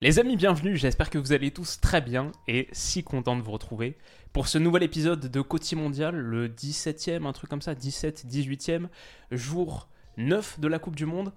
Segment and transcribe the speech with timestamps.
[0.00, 3.50] Les amis, bienvenue, j'espère que vous allez tous très bien et si content de vous
[3.50, 3.96] retrouver
[4.32, 8.86] pour ce nouvel épisode de Côtier Mondial, le 17e, un truc comme ça, 17, 18e
[9.32, 11.32] jour 9 de la Coupe du Monde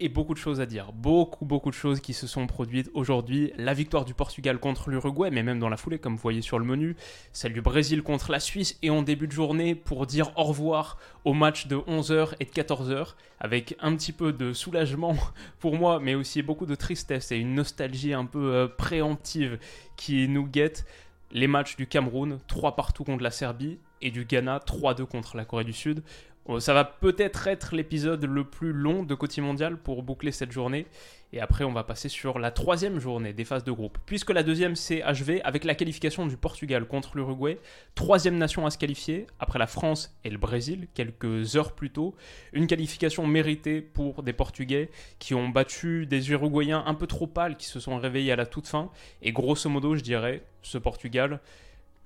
[0.00, 0.92] et beaucoup de choses à dire.
[0.92, 3.52] Beaucoup, beaucoup de choses qui se sont produites aujourd'hui.
[3.56, 6.58] La victoire du Portugal contre l'Uruguay, mais même dans la foulée, comme vous voyez sur
[6.58, 6.96] le menu.
[7.32, 8.78] Celle du Brésil contre la Suisse.
[8.82, 12.50] Et en début de journée, pour dire au revoir au match de 11h et de
[12.50, 15.16] 14h, avec un petit peu de soulagement
[15.58, 19.58] pour moi, mais aussi beaucoup de tristesse et une nostalgie un peu euh, préemptive
[19.96, 20.86] qui nous guette.
[21.30, 25.44] Les matchs du Cameroun, 3 partout contre la Serbie, et du Ghana, 3-2 contre la
[25.44, 26.02] Corée du Sud.
[26.50, 30.50] Oh, Ça va peut-être être l'épisode le plus long de Côté Mondial pour boucler cette
[30.50, 30.86] journée.
[31.34, 33.98] Et après, on va passer sur la troisième journée des phases de groupe.
[34.06, 37.58] Puisque la deuxième s'est achevée avec la qualification du Portugal contre l'Uruguay.
[37.94, 42.14] Troisième nation à se qualifier, après la France et le Brésil, quelques heures plus tôt.
[42.54, 47.58] Une qualification méritée pour des Portugais qui ont battu des Uruguayens un peu trop pâles,
[47.58, 48.90] qui se sont réveillés à la toute fin.
[49.20, 51.40] Et grosso modo, je dirais, ce Portugal,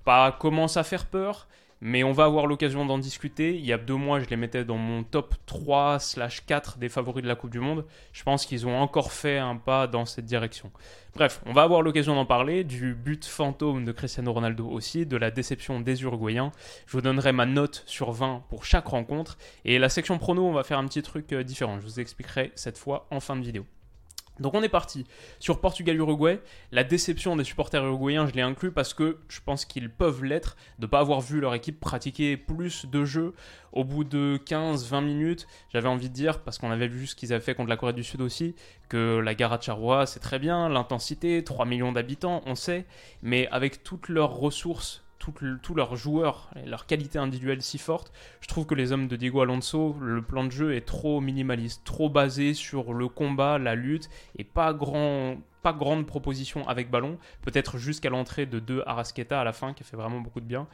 [0.04, 1.46] pas commence à faire peur,
[1.84, 3.56] mais on va avoir l'occasion d'en discuter.
[3.56, 6.88] Il y a deux mois, je les mettais dans mon top 3 slash 4 des
[6.88, 7.84] favoris de la Coupe du Monde.
[8.12, 10.70] Je pense qu'ils ont encore fait un pas dans cette direction.
[11.16, 15.16] Bref, on va avoir l'occasion d'en parler, du but fantôme de Cristiano Ronaldo aussi, de
[15.16, 16.52] la déception des Uruguayens.
[16.86, 19.36] Je vous donnerai ma note sur 20 pour chaque rencontre.
[19.64, 21.80] Et la section prono, on va faire un petit truc euh, différent.
[21.80, 23.66] Je vous expliquerai cette fois en fin de vidéo.
[24.40, 25.04] Donc on est parti
[25.38, 26.40] sur Portugal-Uruguay.
[26.72, 30.56] La déception des supporters uruguayens, je l'ai inclus parce que je pense qu'ils peuvent l'être
[30.78, 33.34] de ne pas avoir vu leur équipe pratiquer plus de jeux
[33.72, 35.46] au bout de 15-20 minutes.
[35.70, 37.92] J'avais envie de dire, parce qu'on avait vu ce qu'ils avaient fait contre la Corée
[37.92, 38.54] du Sud aussi,
[38.88, 42.86] que la Gara de Charleroi, c'est très bien, l'intensité, 3 millions d'habitants, on sait,
[43.22, 45.01] mais avec toutes leurs ressources
[45.62, 49.16] tous leurs joueurs et leur qualité individuelle si forte, je trouve que les hommes de
[49.16, 53.74] Diego Alonso, le plan de jeu est trop minimaliste, trop basé sur le combat, la
[53.74, 59.40] lutte et pas grand pas grande proposition avec ballon, peut-être jusqu'à l'entrée de deux Arasqueta
[59.40, 60.66] à la fin qui a fait vraiment beaucoup de bien.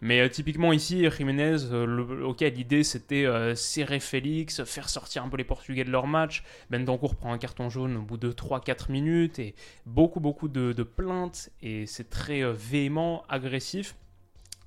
[0.00, 5.28] Mais euh, typiquement ici, Jiménez, euh, ok, l'idée c'était euh, serrer Félix, faire sortir un
[5.28, 6.44] peu les Portugais de leur match.
[6.70, 10.82] Bendancourt prend un carton jaune au bout de 3-4 minutes et beaucoup beaucoup de, de
[10.82, 13.96] plaintes et c'est très véhément, agressif.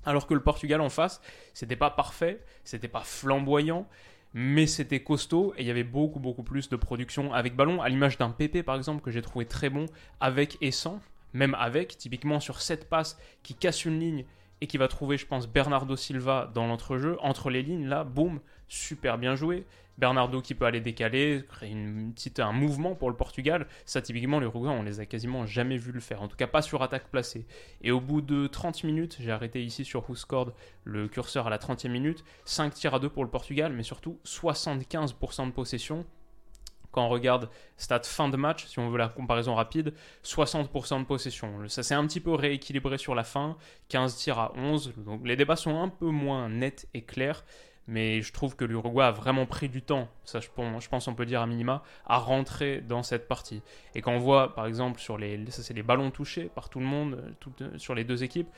[0.06, 1.20] Alors que le Portugal en face,
[1.52, 3.86] c'était pas parfait, c'était pas flamboyant,
[4.34, 7.88] mais c'était costaud et il y avait beaucoup beaucoup plus de production avec ballon, à
[7.88, 9.86] l'image d'un PP par exemple que j'ai trouvé très bon
[10.20, 11.00] avec et sans,
[11.32, 14.24] même avec, typiquement sur cette passe qui casse une ligne
[14.60, 18.40] et qui va trouver, je pense, Bernardo Silva dans l'entrejeu, entre les lignes, là, boum,
[18.68, 19.64] super bien joué.
[20.00, 23.66] Bernardo qui peut aller décaler, créer une petite, un mouvement pour le Portugal.
[23.84, 26.22] Ça, typiquement, les Uruguayens, on les a quasiment jamais vu le faire.
[26.22, 27.46] En tout cas, pas sur attaque placée.
[27.82, 30.16] Et au bout de 30 minutes, j'ai arrêté ici sur Who
[30.84, 32.24] le curseur à la 30e minute.
[32.46, 36.06] 5 tirs à 2 pour le Portugal, mais surtout 75% de possession.
[36.92, 39.92] Quand on regarde stats fin de match, si on veut la comparaison rapide,
[40.24, 41.68] 60% de possession.
[41.68, 43.56] Ça s'est un petit peu rééquilibré sur la fin,
[43.90, 44.94] 15 tirs à 11.
[44.96, 47.44] Donc les débats sont un peu moins nets et clairs
[47.90, 50.48] mais je trouve que l'Uruguay a vraiment pris du temps, ça je
[50.88, 53.62] pense, on peut dire à minima, à rentrer dans cette partie.
[53.94, 56.78] Et quand on voit par exemple sur les, ça c'est les ballons touchés par tout
[56.78, 58.48] le monde, tout, sur les deux équipes,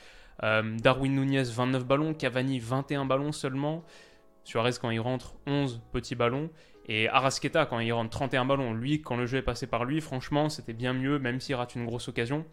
[0.43, 3.85] euh, Darwin Nunez 29 ballons, Cavani 21 ballons seulement,
[4.45, 6.51] Suarez quand il rentre 11 petits ballons,
[6.87, 10.03] et Arasqueta quand il rentre 31 ballons, lui quand le jeu est passé par lui,
[10.03, 12.45] franchement c'était bien mieux, même s'il rate une grosse occasion,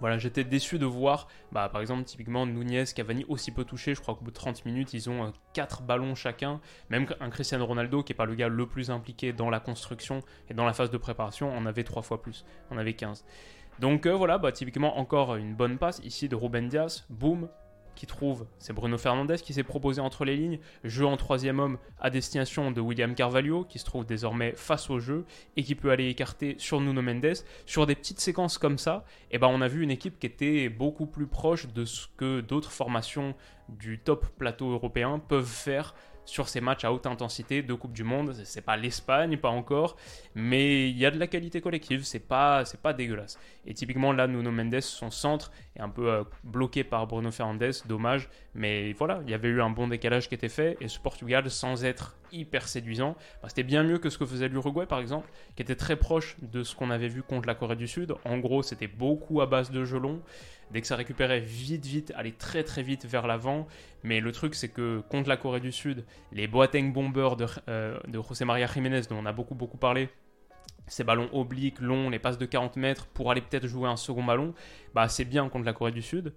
[0.00, 3.94] voilà, j'étais déçu de voir, bah, par exemple, typiquement Nunez, Cavani aussi peu touché.
[3.94, 6.60] Je crois qu'au bout de 30 minutes, ils ont 4 ballons chacun.
[6.90, 10.20] Même un Cristiano Ronaldo, qui n'est pas le gars le plus impliqué dans la construction
[10.50, 12.44] et dans la phase de préparation, en avait 3 fois plus.
[12.70, 13.24] On avait 15.
[13.80, 17.04] Donc euh, voilà, bah, typiquement encore une bonne passe ici de Ruben Diaz.
[17.08, 17.48] Boum,
[17.94, 21.78] qui trouve, c'est Bruno Fernandez qui s'est proposé entre les lignes, jeu en troisième homme
[22.00, 25.24] à destination de William Carvalho, qui se trouve désormais face au jeu
[25.56, 27.34] et qui peut aller écarter sur Nuno Mendes.
[27.66, 30.68] Sur des petites séquences comme ça, eh ben on a vu une équipe qui était
[30.68, 33.34] beaucoup plus proche de ce que d'autres formations
[33.68, 35.94] du top plateau européen peuvent faire
[36.24, 38.34] sur ces matchs à haute intensité de Coupe du Monde.
[38.44, 39.96] C'est pas l'Espagne, pas encore,
[40.34, 43.38] mais il y a de la qualité collective, c'est pas, pas dégueulasse.
[43.66, 47.72] Et typiquement là, Nuno Mendes, son centre est un peu euh, bloqué par Bruno Fernandes,
[47.86, 50.98] dommage, mais voilà, il y avait eu un bon décalage qui était fait, et ce
[50.98, 54.98] Portugal, sans être hyper séduisant, bah, c'était bien mieux que ce que faisait l'Uruguay par
[54.98, 58.14] exemple, qui était très proche de ce qu'on avait vu contre la Corée du Sud.
[58.24, 60.20] En gros, c'était beaucoup à base de jeu long.
[60.70, 63.66] Dès que ça récupérait vite, vite, aller très très vite vers l'avant.
[64.02, 67.98] Mais le truc, c'est que contre la Corée du Sud, les Boateng Bombers de, euh,
[68.12, 70.08] José María Jiménez, dont on a beaucoup beaucoup parlé,
[70.86, 74.24] ces ballons obliques, longs, les passes de 40 mètres pour aller peut-être jouer un second
[74.24, 74.54] ballon,
[74.94, 76.34] bah c'est bien contre la Corée du Sud.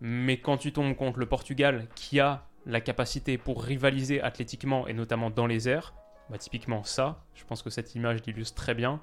[0.00, 4.94] Mais quand tu tombes contre le Portugal, qui a la capacité pour rivaliser athlétiquement et
[4.94, 5.94] notamment dans les airs,
[6.30, 9.00] bah typiquement ça, je pense que cette image l'illustre très bien.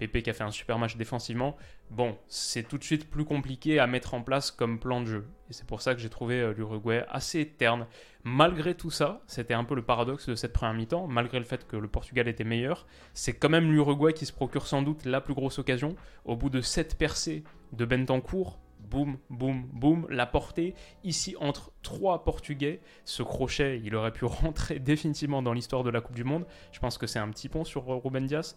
[0.00, 1.56] Pépé qui a fait un super match défensivement,
[1.90, 5.28] bon, c'est tout de suite plus compliqué à mettre en place comme plan de jeu.
[5.50, 7.86] Et c'est pour ça que j'ai trouvé euh, l'Uruguay assez terne.
[8.24, 11.66] Malgré tout ça, c'était un peu le paradoxe de cette première mi-temps, malgré le fait
[11.66, 15.20] que le Portugal était meilleur, c'est quand même l'Uruguay qui se procure sans doute la
[15.20, 15.94] plus grosse occasion.
[16.24, 17.44] Au bout de 7 percées
[17.74, 20.74] de Bentancourt, boum, boum, boum, la portée
[21.04, 22.80] ici entre trois Portugais.
[23.04, 26.46] Ce crochet, il aurait pu rentrer définitivement dans l'histoire de la Coupe du Monde.
[26.72, 28.56] Je pense que c'est un petit pont sur Ruben Dias.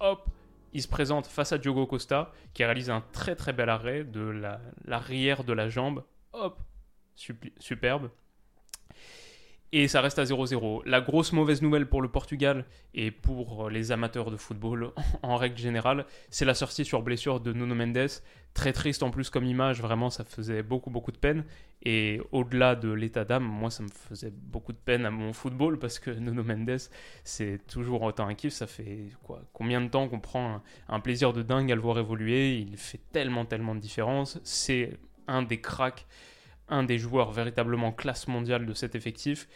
[0.00, 0.28] Hop,
[0.72, 4.42] il se présente face à Diogo Costa, qui réalise un très très bel arrêt de
[4.84, 6.04] l'arrière de la jambe.
[6.32, 6.60] Hop,
[7.58, 8.10] superbe.
[9.72, 10.82] Et ça reste à 0-0.
[10.84, 14.90] La grosse mauvaise nouvelle pour le Portugal et pour les amateurs de football
[15.22, 18.08] en règle générale, c'est la sortie sur blessure de Nuno Mendes.
[18.52, 21.44] Très triste en plus comme image, vraiment ça faisait beaucoup beaucoup de peine.
[21.84, 25.78] Et au-delà de l'état d'âme, moi ça me faisait beaucoup de peine à mon football
[25.78, 26.80] parce que Nuno Mendes,
[27.22, 28.52] c'est toujours autant un kiff.
[28.52, 31.80] Ça fait quoi Combien de temps qu'on prend un, un plaisir de dingue à le
[31.80, 32.58] voir évoluer?
[32.58, 34.40] Il fait tellement tellement de différence.
[34.42, 36.06] C'est un des cracks
[36.70, 39.48] un des joueurs véritablement classe mondiale de cet effectif,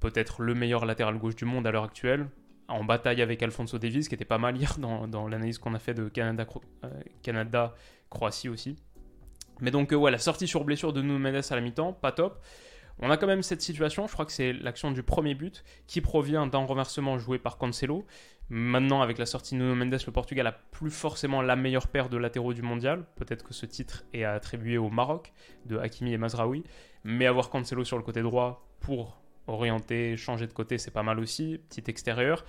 [0.00, 2.28] peut-être le meilleur latéral gauche du monde à l'heure actuelle,
[2.68, 5.94] en bataille avec Alfonso Davis, qui était pas mal hier dans, l'analyse qu'on a fait
[5.94, 6.90] de euh,
[7.22, 8.76] Canada-Croatie aussi.
[9.60, 12.12] Mais donc, euh, ouais, la sortie sur blessure de Nuno Mendes à la mi-temps, pas
[12.12, 12.42] top.
[12.98, 16.00] On a quand même cette situation, je crois que c'est l'action du premier but, qui
[16.00, 18.06] provient d'un renversement joué par Cancelo.
[18.48, 22.08] Maintenant, avec la sortie de Nuno Mendes, le Portugal a plus forcément la meilleure paire
[22.08, 23.04] de latéraux du mondial.
[23.16, 25.32] Peut-être que ce titre est attribué au Maroc,
[25.66, 26.64] de Hakimi et Mazraoui.
[27.04, 31.18] Mais avoir Cancelo sur le côté droit pour orienter, changer de côté, c'est pas mal
[31.18, 31.58] aussi.
[31.68, 32.44] Petit extérieur.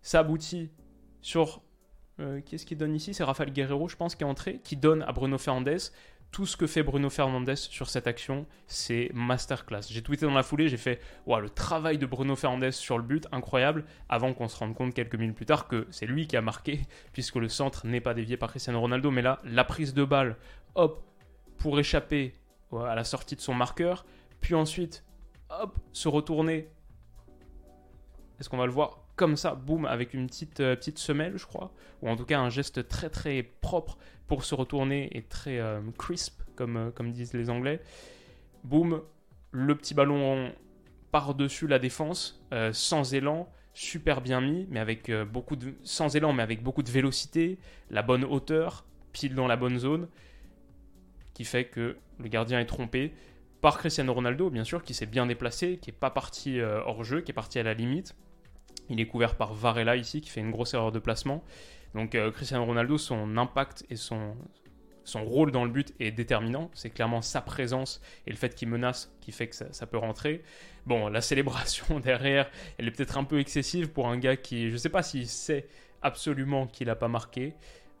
[0.00, 0.70] Ça aboutit
[1.20, 1.62] sur.
[2.20, 3.14] Euh, qui est-ce qui donne ici?
[3.14, 5.92] C'est Rafael Guerrero, je pense, qui est entré, qui donne à Bruno Fernandes
[6.32, 9.82] tout ce que fait Bruno Fernandes sur cette action, c'est masterclass.
[9.90, 13.28] J'ai tweeté dans la foulée, j'ai fait le travail de Bruno Fernandes sur le but,
[13.32, 16.40] incroyable, avant qu'on se rende compte quelques minutes plus tard que c'est lui qui a
[16.40, 16.80] marqué,
[17.12, 19.10] puisque le centre n'est pas dévié par Cristiano Ronaldo.
[19.10, 20.38] Mais là, la prise de balle,
[20.74, 21.04] hop,
[21.58, 22.32] pour échapper
[22.72, 24.06] à la sortie de son marqueur,
[24.40, 25.04] puis ensuite,
[25.50, 26.70] hop, se retourner.
[28.40, 29.01] Est-ce qu'on va le voir?
[29.16, 32.40] Comme ça, boum, avec une petite, euh, petite semelle, je crois, ou en tout cas
[32.40, 37.10] un geste très très propre pour se retourner et très euh, crisp, comme, euh, comme
[37.12, 37.80] disent les Anglais.
[38.64, 39.02] Boum,
[39.50, 40.52] le petit ballon
[41.10, 42.42] par-dessus la défense,
[42.72, 46.90] sans élan, super bien mis, mais avec beaucoup de, sans élan, mais avec beaucoup de
[46.90, 47.58] vélocité,
[47.90, 50.08] la bonne hauteur, pile dans la bonne zone,
[51.34, 53.12] qui fait que le gardien est trompé
[53.60, 57.20] par Cristiano Ronaldo, bien sûr, qui s'est bien déplacé, qui n'est pas parti hors jeu,
[57.20, 58.14] qui est parti à la limite.
[58.88, 61.42] Il est couvert par Varela ici, qui fait une grosse erreur de placement.
[61.94, 64.34] Donc euh, Cristiano Ronaldo, son impact et son,
[65.14, 66.70] rôle dans le but est déterminant.
[66.74, 70.42] C'est clairement sa présence et le fait qu'il menace qui fait que ça, peut rentrer.
[70.86, 74.72] Bon, la célébration derrière, elle est peut-être un peu excessive pour un gars qui, je
[74.72, 75.66] ne sais pas s'il sait
[76.02, 77.54] absolument qu'il n'a pas marqué.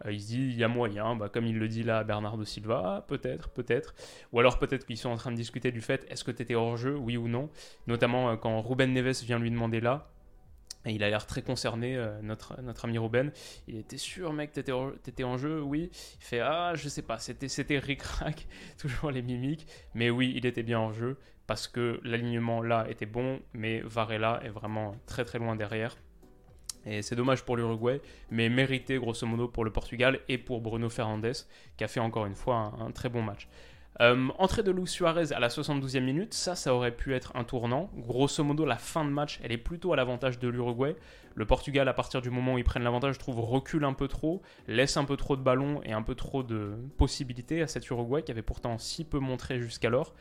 [0.06, 2.44] Euh, il se dit, il y a moyen, bah, comme il le dit là Bernardo
[2.44, 3.94] Silva, peut-être, peut-être.
[4.32, 6.54] Ou alors peut-être qu'ils sont en train de discuter du fait, est-ce que tu étais
[6.54, 7.50] hors jeu, oui ou non.
[7.86, 10.11] Notamment euh, quand Ruben Neves vient lui demander là,
[10.84, 13.30] et il a l'air très concerné, euh, notre, ami Ruben.
[13.68, 14.72] Il était sûr, mec, t'étais,
[15.06, 15.90] étais en jeu Oui.
[16.20, 18.46] Il fait Ah, je sais pas, c'était, c'était ric-rac,
[18.78, 19.66] toujours les mimiques.
[19.94, 24.40] Mais oui, il était bien en jeu parce que l'alignement là était bon, mais Varela
[24.44, 25.96] est vraiment très très loin derrière.
[26.84, 30.88] Et c'est dommage pour l'Uruguay, mais mérité grosso modo pour le Portugal et pour Bruno
[30.88, 31.32] Fernandes,
[31.76, 33.48] qui a fait encore une fois un très bon match.
[34.00, 37.44] Euh, entrée de Luis Suarez à la 72e minute, ça, ça aurait pu être un
[37.44, 37.90] tournant.
[37.94, 40.96] Grosso modo, la fin de match, elle est plutôt à l'avantage de l'Uruguay.
[41.34, 44.08] Le Portugal, à partir du moment où ils prennent l'avantage, je trouve, recule un peu
[44.08, 47.88] trop, laisse un peu trop de ballons et un peu trop de possibilités à cet
[47.90, 50.14] Uruguay qui avait pourtant si peu montré jusqu'alors.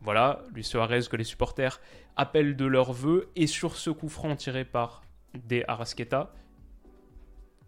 [0.00, 1.80] Voilà, Luis Suarez que les supporters
[2.16, 5.02] appellent de leur vœu et sur ce coup franc tiré par
[5.34, 6.32] des Arasqueta,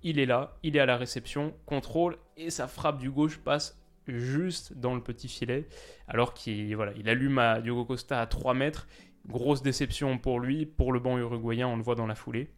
[0.03, 3.80] il est là, il est à la réception, contrôle et sa frappe du gauche passe
[4.19, 5.69] juste dans le petit filet,
[6.09, 8.89] alors qu'il voilà, il allume à Diogo Costa à 3 mètres.
[9.27, 12.51] grosse déception pour lui, pour le banc uruguayen, on le voit dans la foulée.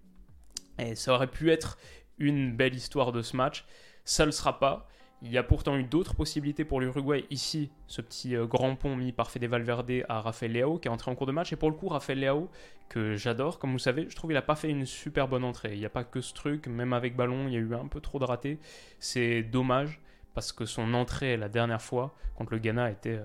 [0.78, 1.78] Et ça aurait pu être
[2.18, 3.64] une belle histoire de ce match.
[4.04, 4.88] Ça ne le sera pas.
[5.24, 7.24] Il y a pourtant eu d'autres possibilités pour l'Uruguay.
[7.30, 10.90] Ici, ce petit euh, grand pont mis par Fede Valverde à Rafael Leao qui est
[10.90, 11.52] entré en cours de match.
[11.52, 12.50] Et pour le coup, Rafael Leao,
[12.88, 15.74] que j'adore, comme vous savez, je trouve qu'il n'a pas fait une super bonne entrée.
[15.74, 17.86] Il n'y a pas que ce truc, même avec ballon, il y a eu un
[17.86, 18.58] peu trop de ratés.
[18.98, 20.00] C'est dommage
[20.34, 23.24] parce que son entrée la dernière fois contre le Ghana était euh,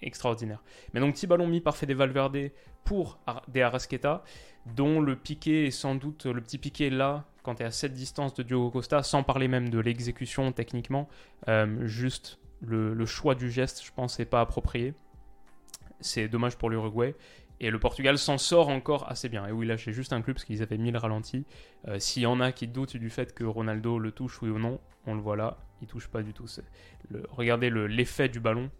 [0.00, 0.62] extraordinaire.
[0.92, 2.50] Mais donc, petit ballon mis par Fede Valverde
[2.84, 3.18] pour
[3.48, 4.24] des Arrasqueta,
[4.66, 7.92] dont le piqué est sans doute le petit piqué là quand tu es à cette
[7.92, 11.08] distance de Diogo Costa, sans parler même de l'exécution techniquement,
[11.48, 14.94] euh, juste le, choix du geste, je pense, n'est pas approprié.
[16.00, 17.14] C'est dommage pour l'Uruguay.
[17.60, 19.46] Et le Portugal s'en sort encore assez bien.
[19.46, 21.44] Et oui, là, j'ai juste un club parce qu'ils avaient mis le ralenti.
[21.86, 24.58] Euh, s'il y en a qui doutent du fait que Ronaldo le touche, oui ou
[24.58, 25.58] non, on le voit là.
[25.86, 26.46] Touche pas du tout.
[27.10, 28.70] Le, regardez l'effet du ballon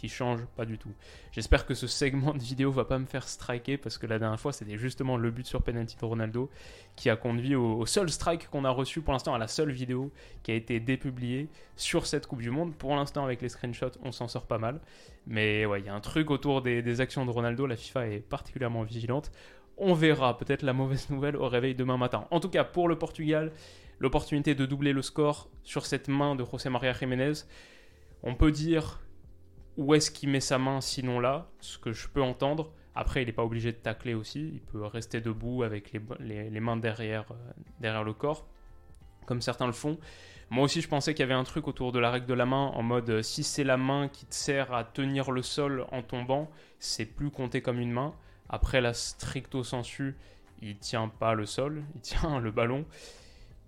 [0.00, 0.92] qui change pas du tout.
[1.30, 4.40] J'espère que ce segment de vidéo va pas me faire striker parce que la dernière
[4.40, 6.48] fois c'était justement le but sur penalty de Ronaldo
[6.96, 10.10] qui a conduit au, seul strike qu'on a reçu pour l'instant à la seule vidéo
[10.42, 12.74] qui a été dépubliée sur cette Coupe du Monde.
[12.74, 14.80] Pour l'instant avec les screenshots on s'en sort pas mal.
[15.26, 18.20] Mais ouais, il y a un truc autour des actions de Ronaldo, la FIFA est
[18.20, 19.30] particulièrement vigilante.
[19.76, 22.26] On verra peut-être la mauvaise nouvelle au réveil demain matin.
[22.30, 23.52] En tout cas pour le Portugal,
[24.00, 27.44] l'opportunité de doubler le score sur cette main de José María Jiménez.
[28.22, 29.00] On peut dire
[29.76, 32.72] où est-ce qu'il met sa main sinon là, ce que je peux entendre.
[32.94, 36.76] Après, il n'est pas obligé de tacler aussi, il peut rester debout avec les, mains
[36.76, 38.46] derrière, euh, derrière le corps,
[39.26, 39.98] comme certains le font.
[40.50, 42.46] Moi aussi, je pensais qu'il y avait un truc autour de la règle de la
[42.46, 45.86] main, en mode euh, si c'est la main qui te sert à tenir le sol
[45.92, 48.12] en tombant, c'est plus compté comme une main.
[48.48, 50.16] Après, la stricto sensu,
[50.60, 52.84] il tient pas le sol, il tient le ballon.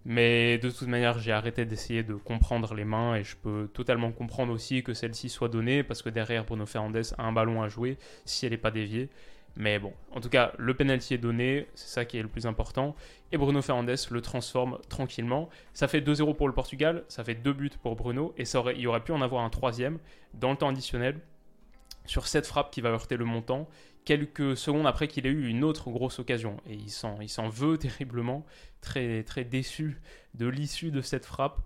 [0.04, 4.11] Mais de toute manière, j'ai arrêté d'essayer de comprendre les mains et je peux totalement
[4.11, 7.68] comprendre aussi que celle-ci soit donnée parce que derrière Bruno Fernandes a un ballon à
[7.68, 9.11] jouer si elle n'est pas déviée.
[9.54, 12.47] Mais bon, en tout cas, le penalty est donné, c'est ça qui est le plus
[12.47, 12.97] important.
[13.32, 15.50] Et Bruno Fernandes le transforme tranquillement.
[15.75, 18.76] Ça fait 2-0 pour le Portugal, ça fait 2 buts pour Bruno et ça aurait,
[18.76, 19.99] il aurait pu en avoir un troisième
[20.35, 21.21] dans le temps additionnel
[22.06, 23.68] sur cette frappe qui va heurter le montant
[24.04, 26.56] quelques secondes après qu'il ait eu une autre grosse occasion.
[26.68, 28.44] Et il s'en, veut terriblement,
[28.80, 30.00] très, très déçu
[30.35, 31.61] de l'issue de cette frappe.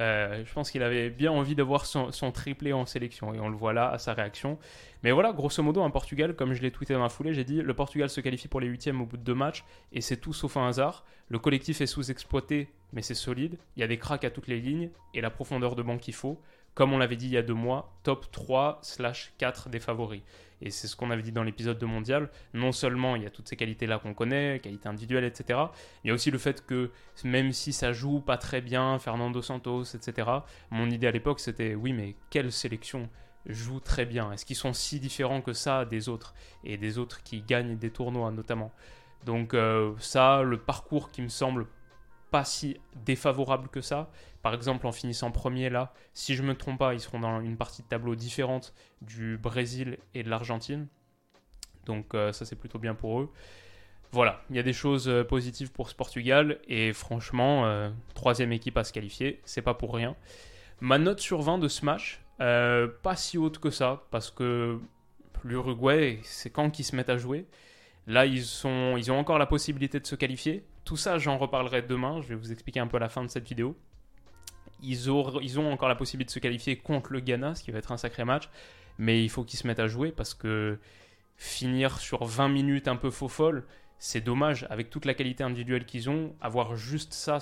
[0.00, 3.50] Euh, je pense qu'il avait bien envie d'avoir son, son, triplé en sélection et on
[3.50, 4.58] le voit là à sa réaction.
[5.02, 7.60] Mais voilà, grosso modo, un Portugal, comme je l'ai tweeté dans la foulée, j'ai dit
[7.60, 10.32] le Portugal se qualifie pour les huitièmes au bout de deux matchs et c'est tout
[10.32, 11.04] sauf un hasard.
[11.28, 13.58] Le collectif est sous-exploité, mais c'est solide.
[13.76, 16.14] Il y a des cracks à toutes les lignes et la profondeur de banc qu'il
[16.14, 16.40] faut.
[16.74, 20.22] Comme on l'avait dit il y a deux mois, top 3/4 des favoris.
[20.62, 22.30] Et c'est ce qu'on avait dit dans l'épisode de Mondial.
[22.54, 25.58] Non seulement il y a toutes ces qualités-là qu'on connaît, qualités individuelles, etc.
[26.04, 26.90] Il y a aussi le fait que
[27.24, 30.28] même si ça joue pas très bien, Fernando Santos, etc.
[30.70, 33.10] Mon idée à l'époque c'était oui, mais quelle sélection
[33.46, 34.32] joue très bien?
[34.32, 36.32] Est-ce qu'ils sont si différents que ça des autres?
[36.62, 38.72] Et des autres qui gagnent des tournois notamment.
[39.24, 41.66] Donc euh, ça, le parcours qui me semble
[42.32, 44.10] pas si défavorable que ça.
[44.42, 47.56] Par exemple, en finissant premier là, si je me trompe pas, ils seront dans une
[47.56, 50.88] partie de tableau différente du Brésil et de l'Argentine.
[51.84, 53.30] Donc euh, ça c'est plutôt bien pour eux.
[54.10, 58.52] Voilà, il y a des choses euh, positives pour ce Portugal et franchement, euh, troisième
[58.52, 60.16] équipe à se qualifier, c'est pas pour rien.
[60.80, 64.80] Ma note sur 20 de ce match, pas si haute que ça parce que
[65.44, 67.46] l'Uruguay, c'est quand qu'ils se mettent à jouer.
[68.08, 70.64] Là, ils, sont, ils ont encore la possibilité de se qualifier.
[70.84, 72.20] Tout ça, j'en reparlerai demain.
[72.20, 73.76] Je vais vous expliquer un peu à la fin de cette vidéo.
[74.82, 77.92] Ils, ont encore la possibilité de se qualifier contre le Ghana, ce qui va être
[77.92, 78.48] un sacré match.
[78.98, 80.78] Mais il faut qu'ils se mettent à jouer parce que
[81.36, 83.64] finir sur 20 minutes un peu faux folle,
[84.04, 87.38] c'est dommage, avec toute la qualité individuelle qu'ils ont, avoir juste ça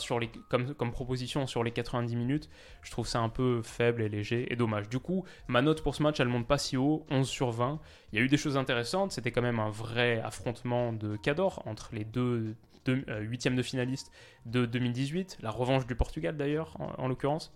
[0.50, 2.50] comme, comme proposition sur les 90 minutes,
[2.82, 4.90] je trouve ça un peu faible et léger et dommage.
[4.90, 7.80] Du coup, ma note pour ce match, elle monte pas si haut, 11 sur 20.
[8.12, 11.62] Il y a eu des choses intéressantes, c'était quand même un vrai affrontement de Cador
[11.64, 12.54] entre les deux,
[12.88, 14.10] euh, huitièmes de finalistes
[14.46, 17.52] de 2018, la revanche du Portugal d'ailleurs, en, l'occurrence.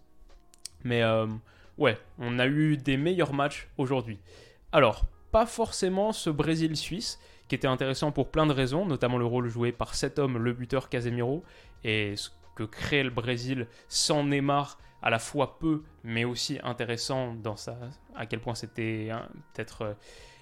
[0.83, 1.27] Mais euh,
[1.79, 4.19] ouais, on a eu des meilleurs matchs aujourd'hui.
[4.73, 9.49] Alors, pas forcément ce Brésil-Suisse, qui était intéressant pour plein de raisons, notamment le rôle
[9.49, 11.43] joué par cet homme, le buteur Casemiro,
[11.83, 17.35] et ce que crée le Brésil sans Neymar, à la fois peu, mais aussi intéressant
[17.35, 17.77] dans sa,
[18.15, 19.11] à quel point c'était
[19.53, 19.95] peut-être euh,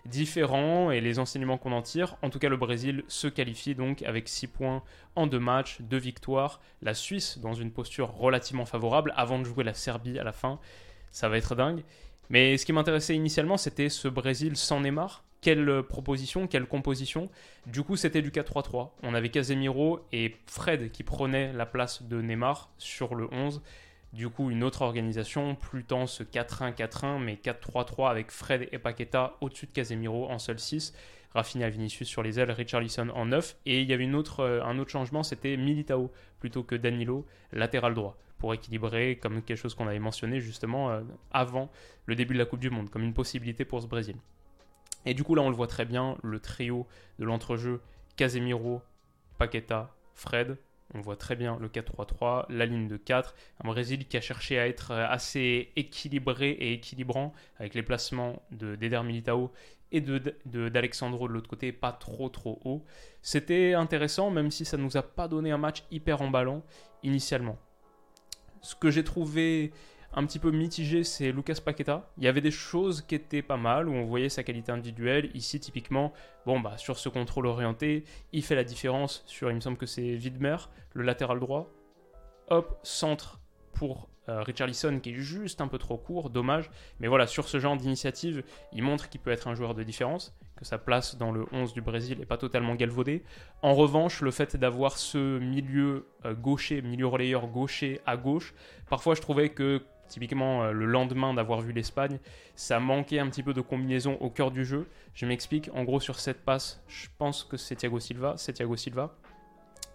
[0.06, 2.16] différent et les enseignements qu'on en tire.
[2.22, 4.82] En tout cas, le Brésil se qualifie donc avec 6 points
[5.16, 6.60] en 2 matchs, 2 victoires.
[6.80, 10.58] La Suisse dans une posture relativement favorable avant de jouer la Serbie à la fin.
[11.10, 11.84] Ça va être dingue.
[12.30, 17.28] Mais ce qui m'intéressait initialement, c'était ce Brésil sans Neymar, quelle proposition, quelle composition.
[17.66, 18.90] Du coup, c'était du 4-3-3.
[19.02, 23.60] On avait Casemiro et Fred qui prenaient la place de Neymar sur le 11.
[24.12, 29.66] Du coup, une autre organisation, plus ce 4-1-4-1, mais 4-3-3 avec Fred et Paqueta au-dessus
[29.66, 30.92] de Casemiro en seul 6.
[31.34, 33.56] Rafinha Vinicius sur les ailes, Richarlison en 9.
[33.64, 37.94] Et il y avait une euh, un autre changement, c'était Militao plutôt que Danilo, latéral
[37.94, 41.00] droit, pour équilibrer, comme quelque chose qu'on avait mentionné justement euh,
[41.30, 41.70] avant
[42.04, 44.16] le début de la Coupe du Monde, comme une possibilité pour ce Brésil.
[45.06, 46.86] Et du coup, là, on le voit très bien, le trio
[47.18, 47.80] de l'entrejeu
[48.16, 48.82] Casemiro,
[49.38, 50.58] Paqueta, Fred.
[50.94, 53.34] On voit très bien le 4-3-3, la ligne de 4.
[53.64, 58.76] Un Brésil qui a cherché à être assez équilibré et équilibrant avec les placements de
[58.76, 59.52] d'Eder Militao
[59.90, 62.84] et d'Alexandro de, de l'autre côté, pas trop trop haut.
[63.20, 66.62] C'était intéressant, même si ça ne nous a pas donné un match hyper emballant
[67.02, 67.58] initialement.
[68.62, 69.72] Ce que j'ai trouvé
[70.14, 72.10] un petit peu mitigé, c'est Lucas Paqueta.
[72.18, 75.30] Il y avait des choses qui étaient pas mal, où on voyait sa qualité individuelle.
[75.34, 76.12] Ici, typiquement,
[76.44, 79.86] bon, bah, sur ce contrôle orienté, il fait la différence sur, il me semble que
[79.86, 80.56] c'est Widmer,
[80.92, 81.70] le latéral droit.
[82.48, 83.40] Hop, centre
[83.72, 86.70] pour euh, Richarlison qui est juste un peu trop court, dommage.
[87.00, 90.36] Mais voilà, sur ce genre d'initiative, il montre qu'il peut être un joueur de différence,
[90.56, 93.24] que sa place dans le 11 du Brésil n'est pas totalement galvaudée.
[93.62, 98.54] En revanche, le fait d'avoir ce milieu euh, gaucher, milieu relayeur gaucher à gauche,
[98.88, 102.18] parfois je trouvais que typiquement euh, le lendemain d'avoir vu l'Espagne,
[102.54, 104.88] ça manquait un petit peu de combinaison au cœur du jeu.
[105.14, 108.76] Je m'explique, en gros sur cette passe, je pense que c'est Thiago Silva, c'est Thiago
[108.76, 109.16] Silva.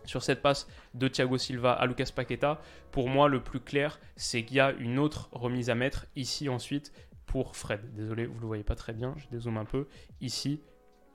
[0.05, 2.59] Sur cette passe de Thiago Silva à Lucas Paqueta,
[2.91, 6.49] pour moi le plus clair, c'est qu'il y a une autre remise à mettre ici
[6.49, 6.93] ensuite
[7.25, 7.93] pour Fred.
[7.93, 9.87] Désolé, vous le voyez pas très bien, je dézoome un peu.
[10.21, 10.61] Ici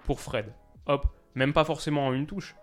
[0.04, 0.52] pour Fred.
[0.87, 2.54] Hop, même pas forcément en une touche,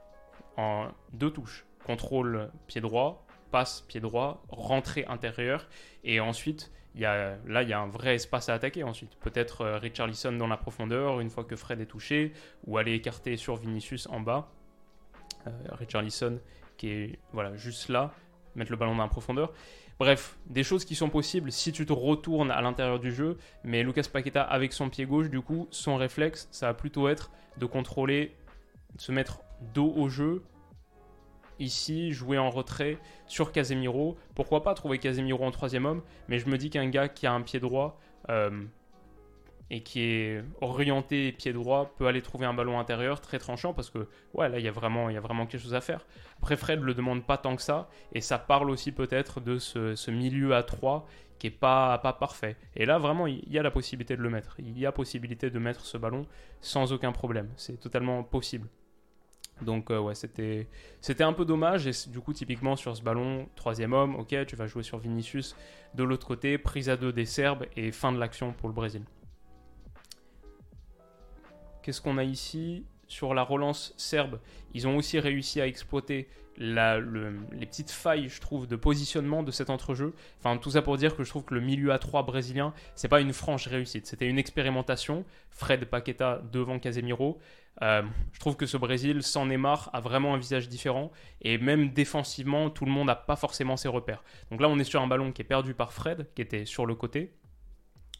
[0.55, 1.65] en deux touches.
[1.85, 5.67] Contrôle pied droit, passe pied droit, rentrée intérieure,
[6.03, 9.15] et ensuite, y a, là, il y a un vrai espace à attaquer ensuite.
[9.19, 12.33] Peut-être euh, Richarlison dans la profondeur, une fois que Fred est touché,
[12.65, 14.51] ou aller écarter sur Vinicius en bas.
[15.47, 16.39] Euh, Richarlison
[16.77, 18.13] qui est voilà, juste là,
[18.55, 19.53] mettre le ballon dans la profondeur.
[19.99, 23.83] Bref, des choses qui sont possibles si tu te retournes à l'intérieur du jeu, mais
[23.83, 27.65] Lucas Paqueta avec son pied gauche, du coup, son réflexe, ça va plutôt être de
[27.65, 28.33] contrôler,
[28.95, 29.41] de se mettre
[29.73, 30.41] dos au jeu,
[31.59, 32.97] ici, jouer en retrait
[33.27, 34.17] sur Casemiro.
[34.35, 37.33] Pourquoi pas trouver Casemiro en troisième homme Mais je me dis qu'un gars qui a
[37.33, 37.99] un pied droit
[38.29, 38.63] euh,
[39.69, 43.89] et qui est orienté pied droit peut aller trouver un ballon intérieur très tranchant parce
[43.89, 46.05] que ouais là il y a vraiment il y a vraiment quelque chose à faire.
[46.41, 50.11] Après Fred le demande pas tant que ça et ça parle aussi peut-être de ce,
[50.11, 51.05] milieu à 3
[51.37, 52.55] qui est pas pas parfait.
[52.75, 54.55] Et là vraiment il y a la possibilité de le mettre.
[54.59, 56.25] Il y a possibilité de mettre ce ballon
[56.61, 57.49] sans aucun problème.
[57.55, 58.67] C'est totalement possible.
[59.61, 60.67] Donc euh, ouais, c'était
[61.01, 64.55] c'était un peu dommage et du coup typiquement sur ce ballon, troisième homme, ok, tu
[64.55, 65.55] vas jouer sur Vinicius.
[65.95, 69.03] De l'autre côté, prise à deux des Serbes et fin de l'action pour le Brésil.
[71.81, 72.85] Qu'est-ce qu'on a ici?
[73.09, 74.39] Sur la relance serbe,
[74.73, 79.71] ils ont aussi réussi à exploiter les petites failles, je trouve, de positionnement de cet
[79.71, 80.13] entrejeu.
[80.37, 83.07] Enfin, tout ça pour dire que je trouve que le milieu à 3 brésilien, c'est
[83.07, 84.05] pas une franche réussite.
[84.05, 85.25] C'était une expérimentation.
[85.49, 87.39] Fred Paqueta devant Casemiro.
[87.81, 91.11] Euh, je trouve que ce Brésil, sans Neymar, a vraiment un visage différent.
[91.41, 94.23] Et même défensivement, tout le monde n'a pas forcément ses repères.
[94.51, 96.85] Donc là, on est sur un ballon qui est perdu par Fred, qui était sur
[96.85, 97.33] le côté.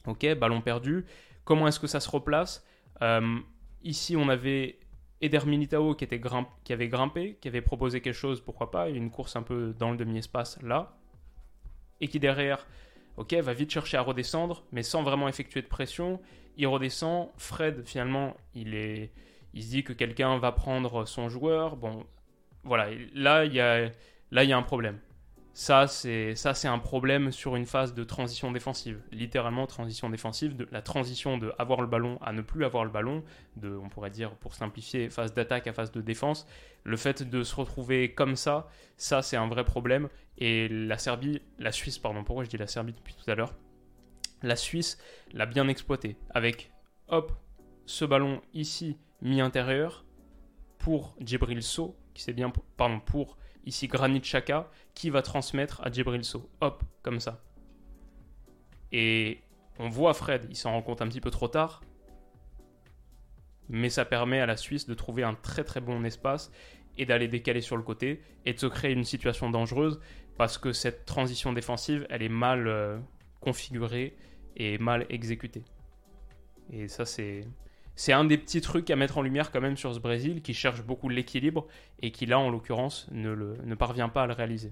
[0.08, 1.06] Ok, ballon perdu.
[1.44, 2.66] Comment est-ce que ça se replace?
[3.02, 3.40] Euh,
[3.84, 4.80] Ici, on avait
[5.22, 6.22] Eder Militao qui, était
[6.64, 9.92] qui avait grimpé, qui avait proposé quelque chose, pourquoi pas, une course un peu dans
[9.92, 10.98] le demi-espace là.
[12.02, 12.66] Et qui derrière,
[13.18, 16.22] ok, va vite chercher à redescendre, mais sans vraiment effectuer de pression.
[16.58, 17.30] Il redescend.
[17.38, 19.12] Fred, finalement, il est
[19.54, 21.76] il se dit que quelqu'un va prendre son joueur.
[21.76, 22.06] Bon,
[22.64, 23.90] voilà, là il y a,
[24.32, 25.00] là, il y a un problème.
[25.62, 29.02] Ça, c'est un problème sur une phase de transition défensive.
[29.12, 33.26] Littéralement, transition défensive, la transition de avoir le ballon à ne plus avoir le ballon,
[33.62, 36.48] on pourrait dire, pour simplifier, phase d'attaque à phase de défense.
[36.86, 40.08] Le fait de se retrouver comme ça, ça, c'est un vrai problème.
[40.38, 43.54] Et la Serbie, la Suisse, pardon, pourquoi je dis la Serbie depuis tout à l'heure?
[44.42, 44.98] La Suisse
[45.34, 46.72] l'a bien exploité avec,
[47.10, 47.34] hop,
[47.86, 50.06] ce ballon ici mi-intérieur
[50.78, 55.92] pour Djibril So, qui c'est bien, pardon, pour ici Granit Xhaka, qui va transmettre à
[55.92, 56.50] Djibril So.
[56.62, 57.42] Hop, comme ça.
[58.92, 59.40] Et
[59.78, 61.82] on voit Fred, il s'en rend compte un petit peu trop tard,
[63.70, 66.52] mais ça permet à la Suisse de trouver un très très bon espace
[66.98, 70.00] et d'aller décaler sur le côté et de se créer une situation dangereuse
[70.38, 72.98] parce que cette transition défensive, elle est mal euh,
[73.40, 74.16] configurée
[74.56, 75.64] et mal exécutée.
[76.72, 77.42] Et ça, c'est
[78.00, 80.54] c'est un des petits trucs à mettre en lumière quand même sur ce Brésil qui
[80.54, 81.68] cherche beaucoup l'équilibre
[82.02, 84.72] et qui là en l'occurrence ne, parvient pas à le réaliser.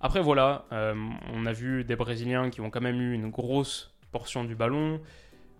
[0.00, 0.94] Après voilà, euh,
[1.32, 5.00] on a vu des Brésiliens qui ont quand même eu une grosse portion du ballon,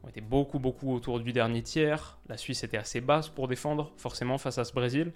[0.04, 2.16] ont été beaucoup beaucoup autour du dernier tiers.
[2.28, 5.10] La Suisse était assez basse pour défendre forcément face à ce Brésil.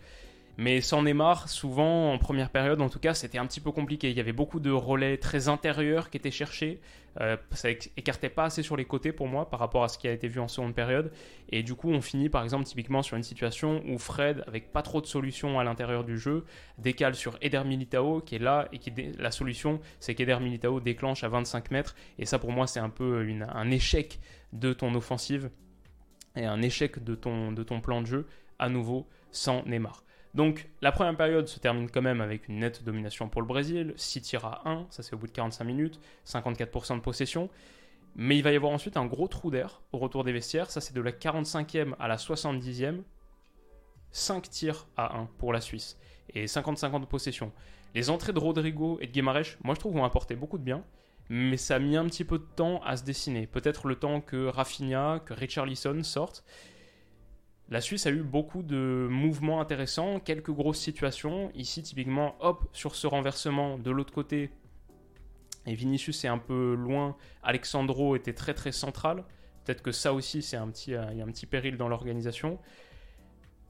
[0.61, 4.11] Mais sans Neymar, souvent en première période, en tout cas, c'était un petit peu compliqué.
[4.11, 6.81] Il y avait beaucoup de relais très intérieurs qui étaient cherchés.
[7.21, 10.09] Euh, ça écartait pas assez sur les côtés pour moi par rapport à ce qui
[10.09, 11.13] a été vu en seconde période.
[11.51, 14.83] Et du coup, on finit par exemple typiquement sur une situation où Fred, avec pas
[14.83, 16.45] trop de solutions à l'intérieur du jeu,
[16.77, 21.23] décale sur Eder Militao qui est là et qui la solution, c'est qu'Eder Militao déclenche
[21.23, 21.95] à 25 mètres.
[22.19, 24.19] Et ça, pour moi, c'est un peu un échec
[24.53, 25.51] de ton offensive
[26.35, 28.27] et un échec de ton, de ton plan de jeu
[28.59, 30.03] à nouveau sans Neymar.
[30.39, 33.93] Donc la première période se termine quand même avec une nette domination pour le Brésil,
[33.97, 37.51] 6 tirs à 1, ça c'est au bout de 45 minutes, 54% de possession.
[38.15, 40.81] Mais il va y avoir ensuite un gros trou d'air au retour des vestiaires, ça
[40.81, 43.03] c'est de la 45e à la 70e,
[44.13, 45.99] 5 tirs à 1 pour la Suisse
[46.33, 47.51] et 50-50 de possession.
[47.97, 50.85] Les entrées de Rodrigo et de Guimarães, moi je trouve vont apporter beaucoup de bien,
[51.31, 53.49] mais ça a mis un petit peu de temps à se dessiner.
[53.49, 56.45] Peut-être le temps que Rafinha, que Richarlison sortent.
[57.71, 61.51] La Suisse a eu beaucoup de mouvements intéressants, quelques grosses situations.
[61.55, 64.51] Ici, typiquement, hop, sur ce renversement de l'autre côté,
[65.69, 67.17] et Vinicius est un peu loin.
[67.43, 69.25] Alexandro était très très central.
[69.65, 71.89] Peut-être que ça aussi, c'est un petit, euh, il y a un petit péril dans
[71.89, 72.59] l'organisation.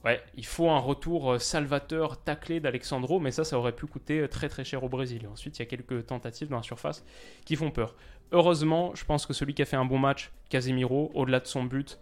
[0.04, 4.20] Ouais, il faut un retour euh, salvateur taclé d'Alexandro, mais ça, ça aurait pu coûter
[4.20, 5.26] euh, très très cher au Brésil.
[5.26, 7.04] ensuite, il y a quelques tentatives dans la surface
[7.44, 7.96] qui font peur.
[8.30, 11.64] Heureusement, je pense que celui qui a fait un bon match, Casemiro, au-delà de son
[11.64, 11.98] but,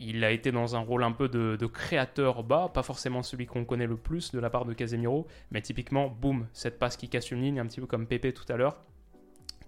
[0.00, 3.66] il a été dans un rôle un peu de, créateur bas, pas forcément celui qu'on
[3.66, 7.30] connaît le plus de la part de Casemiro, mais typiquement, boum, cette passe qui casse
[7.30, 8.82] une ligne, un petit peu comme Pepe tout à l'heure.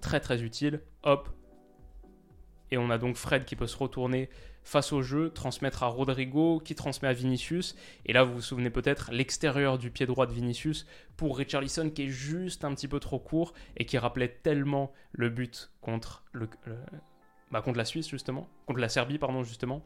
[0.00, 1.28] Très très utile, hop.
[2.70, 4.30] Et on a donc Fred qui peut se retourner
[4.64, 7.76] face au jeu, transmettre à Rodrigo, qui transmet à Vinicius.
[8.06, 10.86] Et là, vous vous souvenez peut-être, l'extérieur du pied droit de Vinicius
[11.18, 15.28] pour Richarlison qui est juste un petit peu trop court et qui rappelait tellement le
[15.28, 16.24] but contre,
[17.50, 19.84] bah, contre la Suisse, justement, contre la Serbie, pardon, justement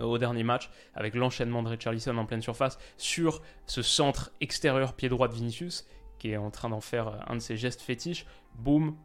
[0.00, 5.08] au dernier match, avec l'enchaînement de Richarlison en pleine surface sur ce centre extérieur pied
[5.08, 5.86] droit de Vinicius,
[6.18, 8.26] qui est en train d'en faire euh, un de ses gestes fétiches.
[8.54, 8.96] Boum,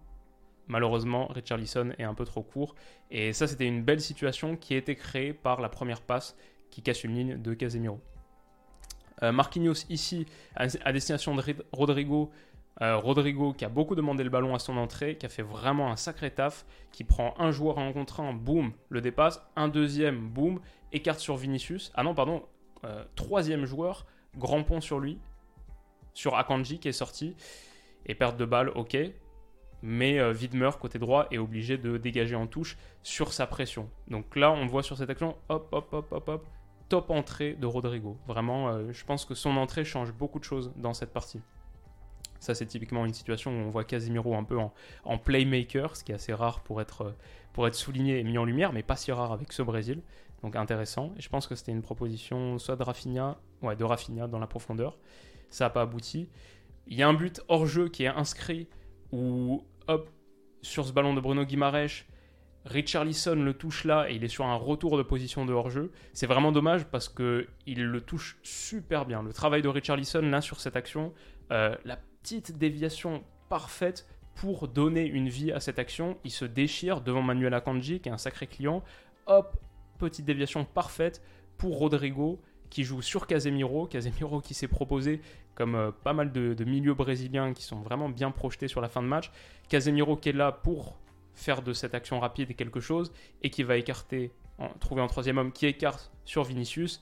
[0.68, 2.76] Malheureusement, Richarlison est un peu trop court.
[3.10, 6.36] Et ça, c'était une belle situation qui a été créée par la première passe
[6.70, 8.02] qui casse une ligne de Casemiro.
[9.24, 12.32] Euh, Marquinhos ici, à, destination de Rodrigo.
[12.82, 15.92] Euh, Rodrigo qui a beaucoup demandé le ballon à son entrée, qui a fait vraiment
[15.92, 20.30] un sacré taf, qui prend un joueur en contre un, boum, le dépasse, un deuxième,
[20.30, 20.60] boum,
[20.92, 21.92] écarte sur Vinicius.
[21.96, 22.44] Ah non, pardon,
[22.84, 24.06] euh, troisième joueur,
[24.38, 25.20] grand pont sur lui,
[26.14, 27.36] sur Akanji qui est sorti,
[28.06, 28.98] et perte de balle, ok
[29.82, 30.34] mais euh,
[30.80, 33.90] côté droit, est obligé de dégager en touche sur sa pression.
[34.08, 36.46] Donc là, on voit sur cette action, hop, hop, hop, hop, hop,
[36.90, 38.18] top entrée de Rodrigo.
[38.28, 41.42] Vraiment, euh, je pense que son entrée change beaucoup de choses dans cette partie.
[42.40, 46.12] Ça, c'est typiquement une situation où on voit Casimiro un peu en, playmaker, ce qui
[46.12, 47.12] est assez rare pour être, euh,
[47.54, 50.02] pour être souligné et mis en lumière, mais pas si rare avec ce Brésil.
[50.44, 51.14] Donc intéressant.
[51.18, 54.48] Et je pense que c'était une proposition soit de Rafinha, ouais, de Rafinha dans la
[54.48, 54.98] profondeur.
[55.50, 56.30] Ça n'a pas abouti.
[56.88, 58.68] Il y a un but hors jeu qui est inscrit
[59.12, 60.10] où, hop,
[60.62, 62.06] sur ce ballon de Bruno Guimaraes,
[62.68, 65.92] Richarlison le touche là et il est sur un retour de position de hors-jeu.
[66.14, 69.24] C'est vraiment dommage parce que il le touche super bien.
[69.24, 71.14] Le travail de Richarlison là sur cette action,
[71.52, 71.98] euh, la
[72.28, 76.18] petite déviation parfaite pour donner une vie à cette action.
[76.26, 78.84] Il se déchire devant Manuel Akanji qui est un sacré client.
[79.28, 79.56] Hop,
[79.98, 81.22] petite déviation parfaite
[81.58, 83.88] pour Rodrigo qui joue sur Casemiro.
[83.88, 85.22] Casemiro qui s'est proposé
[85.56, 89.02] comme euh, pas mal de, milieux brésiliens qui sont vraiment bien projetés sur la fin
[89.02, 89.32] de match.
[89.70, 91.00] Casemiro qui est là pour
[91.34, 94.34] faire de cette action rapide quelque chose et qui va écarter,
[94.82, 97.02] trouver un troisième homme qui écarte sur Vinicius.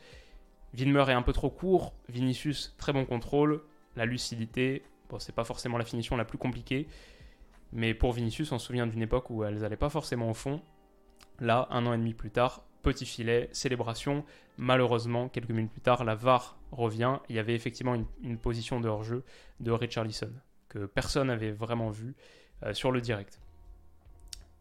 [0.76, 3.64] Vinmer est un peu trop court, Vinicius très bon contrôle,
[3.96, 6.88] la lucidité, bon c'est pas forcément la finition la plus compliquée,
[7.72, 10.62] mais pour Vinicius on se souvient d'une époque où elles n'allaient pas forcément au fond.
[11.40, 14.24] Là, un an et demi plus tard, petit filet, célébration.
[14.58, 17.18] Malheureusement, quelques minutes plus tard, la VAR revient.
[17.30, 19.24] Il y avait effectivement une, position de hors-jeu
[19.60, 20.32] de Richarlison
[20.70, 22.16] que personne n'avait vraiment vu
[22.64, 23.42] euh, sur le direct.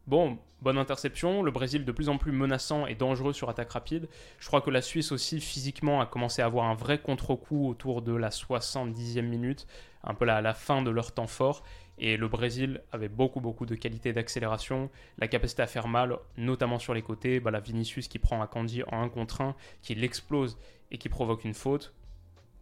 [0.07, 1.43] Bon, bonne interception.
[1.43, 4.07] Le Brésil de plus en plus menaçant et dangereux sur attaque rapide.
[4.39, 8.03] Je crois que la Suisse aussi physiquement a commencé à avoir un vrai contre-coup autour
[8.03, 9.67] de la 70e minute,
[10.03, 11.63] un peu à la fin de leur temps fort.
[11.97, 16.79] Et le Brésil avait beaucoup, beaucoup de qualité d'accélération, la capacité à faire mal, notamment
[16.79, 17.41] sur les côtés.
[17.41, 20.59] Bah, la Vinicius qui prend un Candy en 1 contre 1, qui l'explose
[20.91, 21.95] et qui provoque une faute.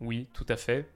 [0.00, 0.88] Oui, tout à fait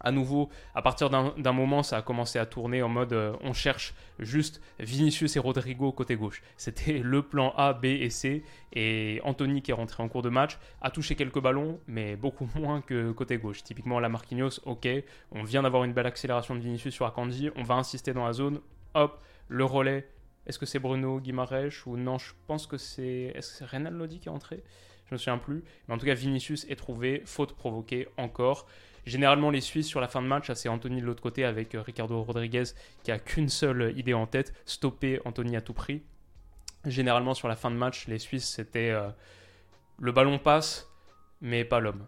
[0.00, 3.52] à nouveau, à partir d'un moment, ça a commencé à tourner en mode euh, on
[3.52, 6.42] cherche juste Vinicius et Rodrigo côté gauche.
[6.56, 8.42] C'était le plan A, B et C.
[8.72, 12.48] Et Anthony, qui est rentré en cours de match, a touché quelques ballons, mais beaucoup
[12.54, 13.62] moins que côté gauche.
[13.62, 14.88] Typiquement, la Marquinhos, ok,
[15.32, 18.32] on vient d'avoir une belle accélération de Vinicius sur Akanji, on va insister dans la
[18.32, 18.60] zone,
[18.94, 20.08] hop, le relais.
[20.46, 22.18] Est-ce que c'est Bruno Guimaraes ou non?
[22.18, 23.32] Je pense que c'est.
[23.34, 24.62] Est-ce que c'est Renan Lodi qui est entré?
[25.06, 25.64] Je me souviens plus.
[25.86, 28.66] Mais en tout cas, Vinicius est trouvé, faute provoquée encore.
[29.10, 31.82] Généralement, les Suisses sur la fin de match, c'est Anthony de l'autre côté avec euh,
[31.82, 32.62] Ricardo Rodriguez
[33.02, 36.04] qui a qu'une seule idée en tête, stopper Anthony à tout prix.
[36.84, 39.10] Généralement, sur la fin de match, les Suisses, c'était euh,
[39.98, 40.88] le ballon passe,
[41.40, 42.06] mais pas l'homme.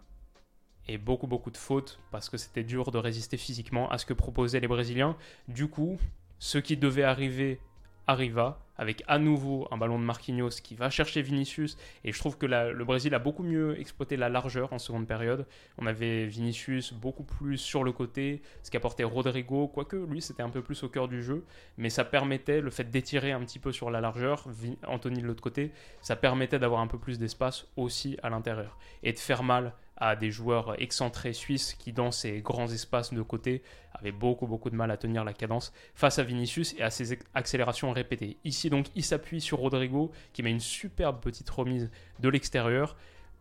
[0.87, 4.13] Et beaucoup, beaucoup de fautes parce que c'était dur de résister physiquement à ce que
[4.13, 5.17] proposaient les Brésiliens.
[5.49, 5.99] Du coup,
[6.39, 7.59] ce qui devait arriver
[8.07, 11.77] arriva avec à nouveau un ballon de Marquinhos qui va chercher Vinicius.
[12.03, 15.45] Et je trouve que le Brésil a beaucoup mieux exploité la largeur en seconde période.
[15.77, 20.49] On avait Vinicius beaucoup plus sur le côté, ce qu'apportait Rodrigo, quoique lui c'était un
[20.49, 21.45] peu plus au cœur du jeu.
[21.77, 24.47] Mais ça permettait, le fait d'étirer un petit peu sur la largeur,
[24.87, 28.77] Anthony de l'autre côté, ça permettait d'avoir un peu plus d'espace aussi à l'intérieur.
[29.03, 33.21] Et de faire mal à des joueurs excentrés suisses qui, dans ces grands espaces de
[33.21, 33.61] côté,
[33.93, 37.19] avaient beaucoup, beaucoup de mal à tenir la cadence face à Vinicius et à ses
[37.33, 38.37] accélérations répétées.
[38.43, 42.95] Ici, donc, il s'appuie sur Rodrigo qui met une superbe petite remise de l'extérieur,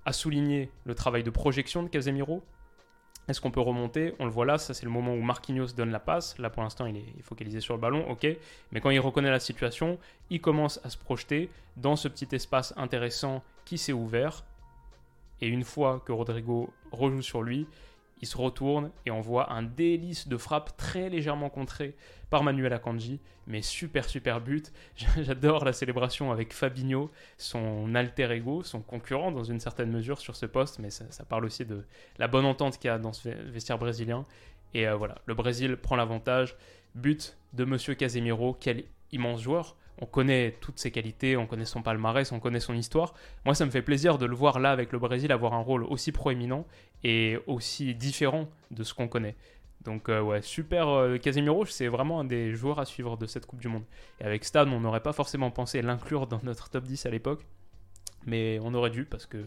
[0.05, 2.43] a souligné le travail de projection de Casemiro.
[3.29, 4.15] Est-ce qu'on peut remonter?
[4.19, 6.37] On le voit là, ça c'est le moment où Marquinhos donne la passe.
[6.38, 8.27] Là pour l'instant il est focalisé sur le ballon, ok.
[8.73, 12.75] Mais quand il reconnaît la situation, il commence à se projeter dans ce petit espace
[12.77, 14.45] intéressant qui s'est ouvert
[15.42, 17.66] et une fois que Rodrigo rejoue sur lui,
[18.20, 21.96] il se retourne et on voit un délice de frappe très légèrement contré
[22.31, 24.72] par Manuel Akanji, mais super super but.
[25.20, 30.37] J'adore la célébration avec Fabinho, son alter ego, son concurrent dans une certaine mesure sur
[30.37, 31.85] ce poste, mais ça, parle aussi de
[32.18, 34.24] la bonne entente qu'il y a dans ce vestiaire brésilien.
[34.74, 36.57] Et euh, voilà, le Brésil prend l'avantage.
[36.94, 41.83] But de Monsieur Casemiro, quel immense joueur on connaît toutes ses qualités, on connaît son
[41.83, 43.14] palmarès, on connaît son histoire.
[43.44, 45.85] Moi, ça me fait plaisir de le voir là avec le Brésil avoir un rôle
[45.85, 46.66] aussi proéminent
[47.05, 49.37] et aussi différent de ce qu'on connaît.
[49.85, 53.46] Donc euh, ouais, super euh, Casemiro, c'est vraiment un des joueurs à suivre de cette
[53.46, 53.85] Coupe du Monde.
[54.20, 57.44] Et avec Stade, on n'aurait pas forcément pensé l'inclure dans notre top 10 à l'époque,
[58.26, 59.44] mais on aurait dû parce que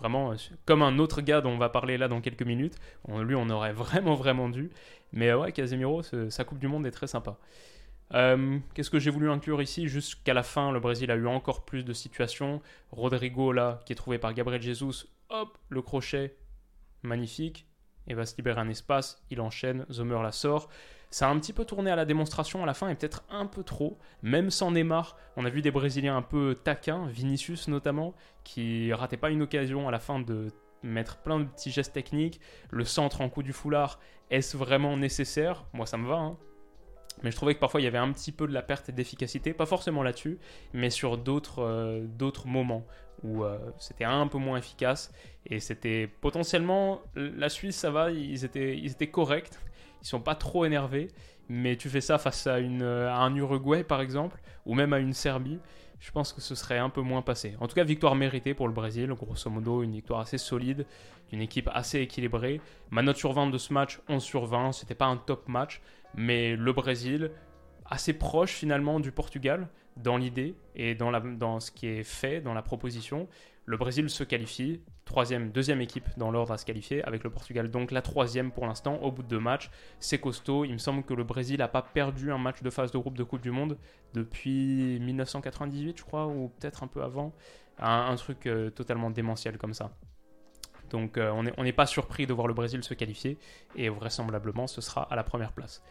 [0.00, 2.76] vraiment, euh, comme un autre gars dont on va parler là dans quelques minutes,
[3.08, 4.70] lui on aurait vraiment vraiment dû.
[5.12, 7.38] Mais ouais, Casemiro, sa Coupe du Monde est très sympa.
[8.14, 11.64] Euh, qu'est-ce que j'ai voulu inclure ici Jusqu'à la fin, le Brésil a eu encore
[11.64, 12.62] plus de situations.
[12.92, 16.36] Rodrigo, là, qui est trouvé par Gabriel Jesus, hop, le crochet,
[17.02, 17.66] magnifique.
[18.08, 20.68] Et va se libérer un espace, il enchaîne, Zomer la sort.
[21.10, 23.46] Ça a un petit peu tourné à la démonstration à la fin et peut-être un
[23.46, 23.98] peu trop.
[24.22, 28.14] Même sans Neymar, on a vu des Brésiliens un peu taquins, Vinicius notamment,
[28.44, 32.40] qui ratait pas une occasion à la fin de mettre plein de petits gestes techniques.
[32.70, 33.98] Le centre en coup du foulard,
[34.30, 35.64] est-ce vraiment nécessaire?
[35.72, 36.36] Moi ça me va, hein.
[37.22, 39.52] Mais je trouvais que parfois il y avait un petit peu de la perte d'efficacité,
[39.52, 40.38] pas forcément là-dessus,
[40.74, 42.06] mais sur d'autres euh,
[42.44, 42.86] moments
[43.22, 45.12] où euh, c'était un peu moins efficace.
[45.46, 47.00] Et c'était potentiellement.
[47.14, 49.50] La Suisse, ça va, ils étaient, ils étaient corrects,
[50.02, 51.08] ils sont pas trop énervés,
[51.48, 54.98] mais tu fais ça face à, une, à un Uruguay par exemple, ou même à
[54.98, 55.58] une Serbie.
[55.98, 57.54] Je pense que ce serait un peu moins passé.
[57.58, 59.10] En tout cas, victoire méritée pour le Brésil.
[59.14, 60.86] Grosso modo, une victoire assez solide,
[61.30, 62.60] d'une équipe assez équilibrée.
[62.90, 64.72] Ma note sur 20 de ce match, 11 sur 20.
[64.72, 65.80] C'était pas un top match,
[66.14, 67.30] mais le Brésil,
[67.88, 72.62] assez proche finalement du Portugal dans l'idée et dans, ce qui est fait, dans la
[72.62, 73.28] proposition.
[73.64, 77.70] Le Brésil se qualifie, troisième, deuxième équipe dans l'ordre à se qualifier, avec le Portugal
[77.70, 79.70] donc la troisième pour l'instant au bout de deux matchs.
[79.98, 82.92] C'est costaud, il me semble que le Brésil n'a pas perdu un match de phase
[82.92, 83.76] de groupe de Coupe du Monde
[84.14, 87.34] depuis 1998 je crois, ou peut-être un peu avant.
[87.78, 89.90] Un, truc euh, totalement démentiel comme ça.
[90.90, 93.38] Donc euh, on n'est pas surpris de voir le Brésil se qualifier
[93.74, 95.82] et vraisemblablement ce sera à la première place.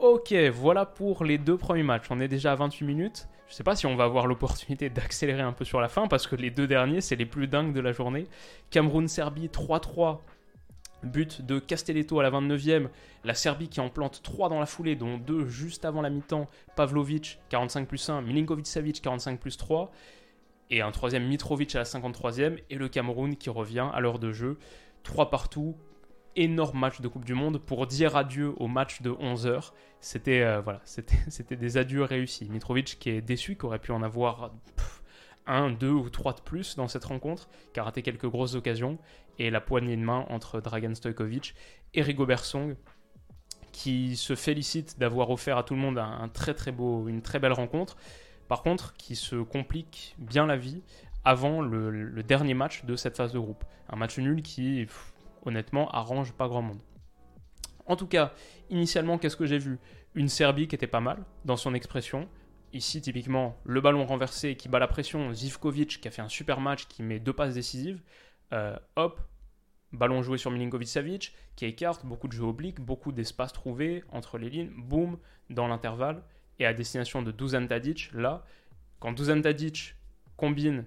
[0.00, 2.06] Ok, voilà pour les deux premiers matchs.
[2.08, 3.28] On est déjà à 28 minutes.
[3.48, 6.06] Je ne sais pas si on va avoir l'opportunité d'accélérer un peu sur la fin
[6.06, 8.26] parce que les deux derniers, c'est les plus dingues de la journée.
[8.70, 10.20] Cameroun-Serbie 3-3.
[11.02, 12.88] But de Castelletto à la 29e.
[13.24, 16.48] La Serbie qui en plante 3 dans la foulée, dont 2 juste avant la mi-temps.
[16.76, 18.22] Pavlovic 45 plus 1.
[18.22, 19.90] Milinkovic-Savic 45 plus 3.
[20.70, 22.58] Et un troisième Mitrovic à la 53e.
[22.70, 24.58] Et le Cameroun qui revient à l'heure de jeu.
[25.02, 25.76] 3 partout
[26.36, 29.72] énorme match de Coupe du Monde pour dire adieu au match de 11h.
[30.00, 32.48] C'était euh, voilà, c'était des adieux réussis.
[32.48, 34.52] Mitrovic qui est déçu, qui aurait pu en avoir
[35.46, 38.98] un, deux ou trois de plus dans cette rencontre, qui a raté quelques grosses occasions,
[39.38, 41.54] et la poignée de main entre Dragan Stojkovic
[41.94, 42.76] et Rigobert Song,
[43.72, 47.96] qui se félicite d'avoir offert à tout le monde une très belle rencontre.
[48.50, 50.82] Par contre, qui se complique bien la vie
[51.24, 53.64] avant le, dernier match de cette phase de groupe.
[53.88, 54.88] Un match nul qui
[55.44, 56.80] honnêtement, arrange pas grand monde.
[57.86, 58.32] En tout cas,
[58.68, 59.78] initialement, qu'est-ce que j'ai vu?
[60.16, 62.28] Une Serbie qui était pas mal dans son expression.
[62.72, 66.60] Ici, typiquement, le ballon renversé qui bat la pression, Zivkovic qui a fait un super
[66.60, 68.02] match, qui met deux passes décisives.
[68.52, 69.20] Euh, hop,
[69.92, 74.50] ballon joué sur Milinkovic-Savic, qui écarte, beaucoup de jeux obliques, beaucoup d'espace trouvé entre les
[74.50, 75.18] lignes, boum,
[75.50, 76.24] dans l'intervalle,
[76.60, 78.44] et à destination de Dusan Tadic, là,
[79.00, 79.96] quand Dusan Tadic
[80.36, 80.84] combine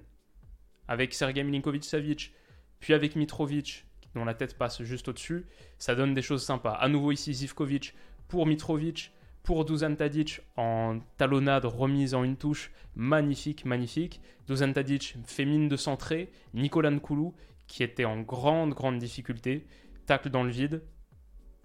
[0.87, 2.31] avec Sergei Milinkovic-Savic,
[2.79, 5.45] puis avec Mitrovic, dont la tête passe juste au-dessus,
[5.79, 6.73] ça donne des choses sympas.
[6.73, 7.95] À nouveau ici Zivkovic
[8.27, 14.21] pour Mitrovic, pour Dusan Tadic en talonnade remise en une touche, magnifique, magnifique.
[14.47, 17.33] Dusan Tadic fait mine de centrer, Nicolas Nkoulou
[17.67, 19.65] qui était en grande, grande difficulté,
[20.05, 20.83] tacle dans le vide,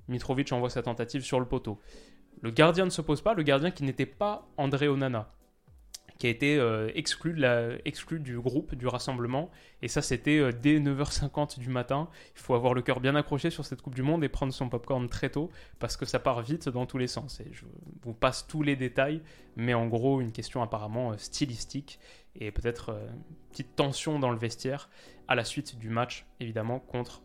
[0.09, 1.79] Mitrovic envoie sa tentative sur le poteau.
[2.41, 5.33] Le gardien ne se pose pas, le gardien qui n'était pas André Onana
[6.19, 7.33] qui a été euh, exclu,
[8.19, 9.51] du groupe, du rassemblement.
[9.83, 12.09] Et ça, c'était euh, dès 9h50 du matin.
[12.35, 14.69] Il faut avoir le cœur bien accroché sur cette Coupe du Monde et prendre son
[14.69, 17.41] popcorn très tôt parce que ça part vite dans tous les sens.
[17.41, 17.65] Et je
[18.03, 19.23] vous passe tous les détails,
[19.55, 22.01] mais en gros, une question apparemment euh, stylistique
[22.35, 22.97] et peut-être
[23.51, 24.91] petite tension dans le vestiaire
[25.27, 27.23] à la suite du match, évidemment, contre,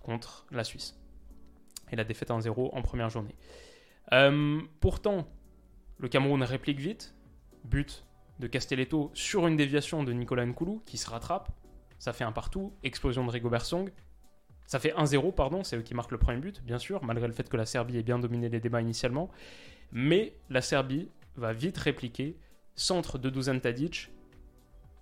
[0.00, 0.98] contre la Suisse.
[1.90, 3.34] Et la défaite 1-0 en première journée.
[4.80, 5.26] Pourtant,
[5.98, 7.14] le Cameroun réplique vite,
[7.64, 8.04] but
[8.38, 11.50] de Castelletto sur une déviation de Nicolas Nkoulou qui se rattrape.
[11.98, 12.74] Ça fait un partout.
[12.82, 13.90] Explosion de Rigobert Song.
[14.66, 17.32] Ça fait 1-0, pardon, c'est eux qui marquent le premier but, bien sûr, malgré le
[17.32, 19.30] fait que la Serbie ait bien dominé les débats initialement.
[19.92, 22.36] Mais la Serbie va vite répliquer.
[22.74, 24.10] Centre de Dusan Tadic.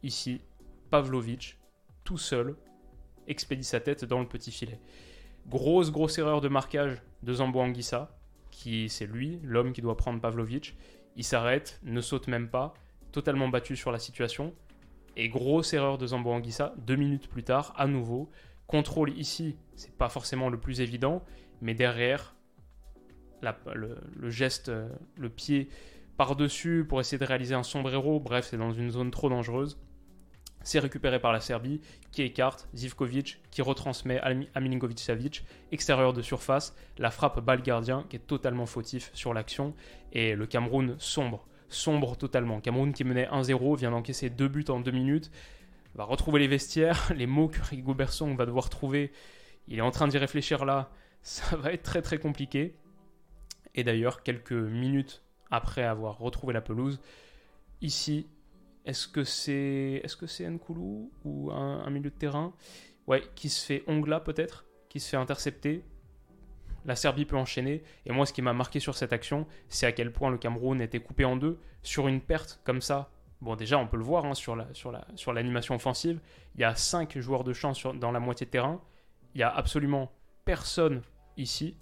[0.03, 0.43] Ici,
[0.91, 1.59] Pavlovic,
[2.05, 2.57] tout seul,
[3.27, 4.79] expédie sa tête dans le petit filet.
[5.49, 8.15] Grosse, grosse erreur de marquage de Zambo Anguissa,
[8.55, 10.77] qui c'est lui, l'homme qui doit prendre Pavlovic.
[11.17, 12.75] Il s'arrête, ne saute même pas,
[13.13, 14.55] totalement battu sur la situation.
[15.17, 18.31] Et grosse erreur de Zambo Anguissa, deux minutes plus tard, à nouveau.
[18.67, 21.23] Contrôle ici, c'est pas forcément le plus évident,
[21.61, 22.35] mais derrière,
[23.75, 25.69] le, geste, euh, le pied
[26.17, 29.79] par-dessus pour essayer de réaliser un sombrero, bref, c'est dans une zone trop dangereuse.
[30.65, 36.75] C'est récupéré par la Serbie, qui écarte Zivkovic, qui retransmet à Milinkovic-Savic, extérieur de surface,
[36.97, 39.75] la frappe balle gardien, qui est totalement fautif sur l'action,
[40.13, 42.61] et le Cameroun sombre, sombre totalement.
[42.61, 45.31] Cameroun qui menait 1-0, vient d'encaisser deux buts en deux minutes,
[45.95, 49.13] va retrouver les vestiaires, les mots que Rigo Berson va devoir trouver,
[49.69, 50.91] il est en train d'y réfléchir là,
[51.23, 52.75] ça va être très très compliqué.
[53.75, 57.01] Et d'ailleurs, quelques minutes après avoir retrouvé la pelouse,
[57.83, 58.27] ici,
[58.85, 62.55] est-ce que c'est est-ce que c'est Nkoulou ou un, milieu de terrain
[63.07, 65.85] Ouais, qui se fait ongla peut-être, qui se fait intercepter?
[66.85, 67.83] La Serbie peut enchaîner.
[68.05, 70.83] Et moi, ce qui m'a marqué sur cette action, c'est à quel point le Cameroun
[70.83, 73.11] était coupé en deux sur une perte comme ça.
[73.41, 76.21] Bon, déjà, on peut le voir hein, sur la sur la sur l'animation offensive.
[76.55, 78.83] Il y a cinq joueurs de champ dans la moitié de terrain.
[79.35, 80.13] Il y a absolument
[80.45, 81.03] personne
[81.37, 81.79] ici.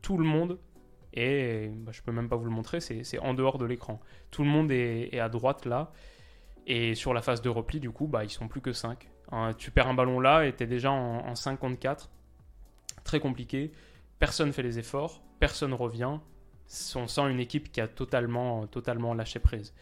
[0.00, 0.58] Tout le monde
[1.14, 4.00] et bah, je peux même pas vous le montrer, c'est en dehors de l'écran.
[4.30, 5.92] Tout le monde est, à droite là.
[6.66, 9.08] Et sur la phase de repli, du coup, bah, ils sont plus que 5.
[9.58, 12.10] tu perds un ballon là et tu es déjà en, 5 contre 4.
[13.04, 13.72] Très compliqué.
[14.18, 16.18] Personne fait les efforts, personne revient.
[16.94, 19.74] On sent une équipe qui a totalement, totalement lâché prise.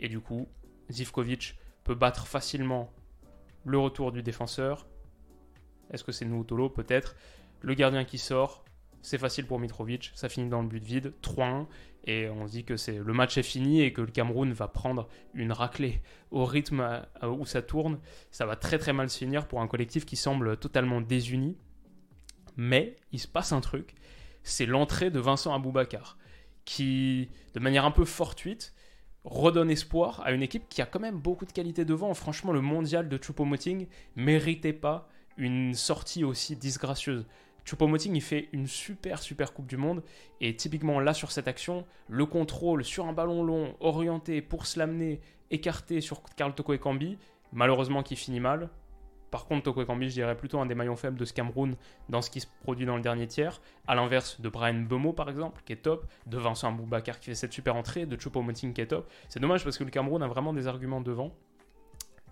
[0.00, 0.48] Et du coup,
[0.90, 2.90] Zivkovic peut battre facilement
[3.64, 4.86] le retour du défenseur.
[5.90, 7.14] Est-ce que c'est Noutolo Peut-être.
[7.60, 8.64] Le gardien qui sort,
[9.02, 11.66] c'est facile pour Mitrovic, ça finit dans le but vide, 3-1,
[12.06, 15.08] et on dit que c'est le match est fini et que le Cameroun va prendre
[15.32, 17.98] une raclée au rythme où ça tourne.
[18.30, 21.56] Ça va très très mal se finir pour un collectif qui semble totalement désuni.
[22.56, 23.94] Mais il se passe un truc,
[24.42, 26.18] c'est l'entrée de Vincent Aboubakar,
[26.64, 28.74] qui, de manière un peu fortuite,
[29.24, 32.12] redonne espoir à une équipe qui a quand même beaucoup de qualité devant.
[32.14, 37.26] Franchement, le mondial de Choupo-Moting méritait pas une sortie aussi disgracieuse.
[37.64, 40.02] Choupo-Moting, il fait une super super Coupe du Monde
[40.40, 44.78] et typiquement là sur cette action, le contrôle sur un ballon long, orienté pour se
[44.78, 47.16] l'amener, écarté sur Karl Toko Ekambi,
[47.52, 48.68] malheureusement qui finit mal.
[49.30, 51.74] Par contre, Toko Ekambi, je dirais plutôt un des maillons faibles de ce Cameroun
[52.08, 55.30] dans ce qui se produit dans le dernier tiers, à l'inverse de Brian Bemo par
[55.30, 58.82] exemple, qui est top, de Vincent Boubacar qui fait cette super entrée, de Choupo-Moting qui
[58.82, 59.10] est top.
[59.28, 61.32] C'est dommage parce que le Cameroun a vraiment des arguments devant.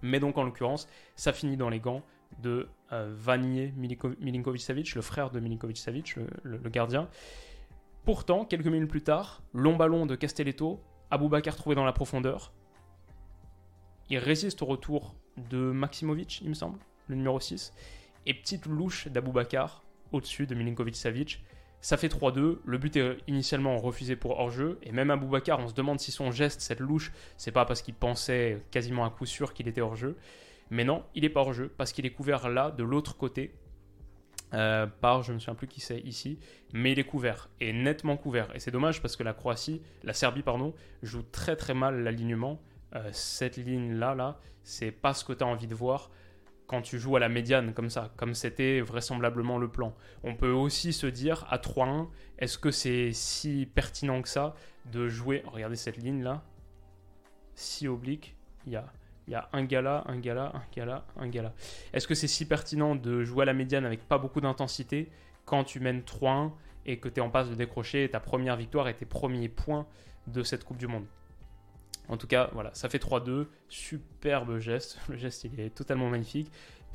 [0.02, 2.02] Mais donc en l'occurrence, ça finit dans les gants
[2.40, 7.08] de euh, Vanier Milinkovic-Savic, le frère de Milinkovic-Savic, le, gardien.
[8.04, 12.52] Pourtant, quelques minutes plus tard, long ballon de Castelletto, Aboubakar trouvé dans la profondeur.
[14.10, 15.14] Il résiste au retour
[15.50, 17.72] de Maximovic, il me semble, le numéro 6.
[18.26, 21.42] Et petite louche d'Aboubacar au-dessus de Milinkovic-Savic.
[21.80, 22.58] Ça fait 3-2.
[22.64, 24.78] Le but est initialement refusé pour hors-jeu.
[24.82, 27.94] Et même Aboubakar, on se demande si son geste, cette louche, c'est pas parce qu'il
[27.94, 30.16] pensait quasiment à coup sûr qu'il était hors-jeu.
[30.72, 33.54] Mais non, il est pas hors jeu parce qu'il est couvert là, de l'autre côté,
[34.54, 36.38] euh, par, je ne me souviens plus qui c'est ici,
[36.72, 38.48] mais il est couvert, et nettement couvert.
[38.56, 42.58] Et c'est dommage parce que la Croatie, la Serbie, pardon, joue très très mal l'alignement.
[42.94, 46.10] Euh, cette ligne-là, là, c'est pas ce que tu as envie de voir
[46.66, 49.94] quand tu joues à la médiane comme ça, comme c'était vraisemblablement le plan.
[50.22, 54.54] On peut aussi se dire à 3-1, est-ce que c'est si pertinent que ça
[54.90, 56.42] de jouer, regardez cette ligne là,
[57.54, 58.36] si oblique,
[58.66, 58.90] il y a
[59.28, 61.52] Il y a un gala, un gala, un gala, un gala.
[61.92, 65.10] Est-ce que c'est si pertinent de jouer à la médiane avec pas beaucoup d'intensité
[65.44, 66.50] quand tu mènes 3-1
[66.86, 69.86] et que tu es en passe de décrocher ta première victoire et tes premiers points
[70.26, 71.06] de cette Coupe du Monde?
[72.08, 73.46] En tout cas, voilà, ça fait 3-2.
[73.68, 74.98] Superbe geste.
[75.08, 76.50] Le geste, il est totalement magnifique.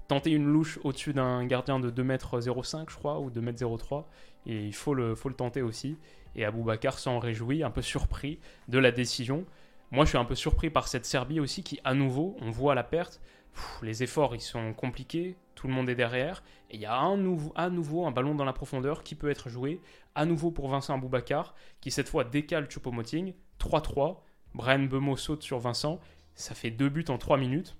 [0.07, 4.05] Tenter une louche au-dessus d'un gardien de 2m05, je crois, ou 2m03.
[4.45, 5.97] Et il faut le, faut le tenter aussi.
[6.35, 9.45] Et Aboubacar s'en réjouit, un peu surpris de la décision.
[9.91, 12.75] Moi, je suis un peu surpris par cette Serbie aussi qui, à nouveau, on voit
[12.75, 13.21] la perte.
[13.81, 15.37] les efforts, ils sont compliqués.
[15.55, 16.43] Tout le monde est derrière.
[16.69, 19.29] Et il y a un nouveau, à nouveau un ballon dans la profondeur qui peut
[19.29, 19.81] être joué.
[20.13, 23.33] À nouveau pour Vincent Aboubacar, qui cette fois décale Choupo-Moting.
[23.59, 24.17] 3-3.
[24.53, 25.99] Brian Bemo saute sur Vincent.
[26.35, 27.77] Ça fait deux buts en 3 minutes.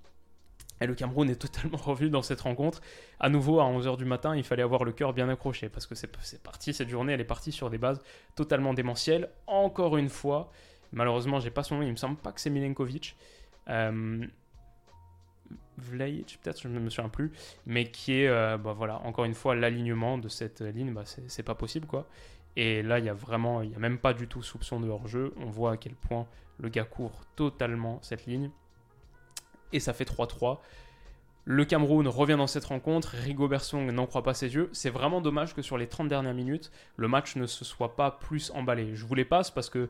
[0.80, 2.80] Et le Cameroun est totalement revenu dans cette rencontre.
[3.20, 5.94] À nouveau, à 11h du matin, il fallait avoir le cœur bien accroché parce que
[5.94, 8.00] c'est parti, cette journée, elle est partie sur des bases
[8.34, 9.28] totalement démentielles.
[9.46, 10.50] Encore une fois,
[10.92, 13.16] Malheureusement, j'ai pas son nom, il me semble pas que c'est Milenkovic.
[13.68, 14.26] Euh,
[15.78, 17.32] peut-être, je ne me souviens plus,
[17.66, 21.42] mais qui est, euh, bah voilà, encore une fois, l'alignement de cette ligne, bah, c'est
[21.42, 22.08] pas possible, quoi.
[22.56, 24.88] Et là, il y a vraiment, il y a même pas du tout soupçon de
[24.88, 25.32] hors-jeu.
[25.36, 26.26] On voit à quel point
[26.58, 28.50] le gars court totalement cette ligne.
[29.72, 30.58] Et ça fait 3-3.
[31.44, 33.14] Le Cameroun revient dans cette rencontre.
[33.14, 34.70] Rigo Bersong n'en croit pas ses yeux.
[34.72, 38.10] C'est vraiment dommage que sur les 30 dernières minutes, le match ne se soit pas
[38.10, 38.94] plus emballé.
[38.96, 39.88] Je vous les passe parce que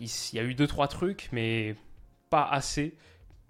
[0.00, 1.76] il y a eu deux trois trucs, mais
[2.30, 2.96] pas assez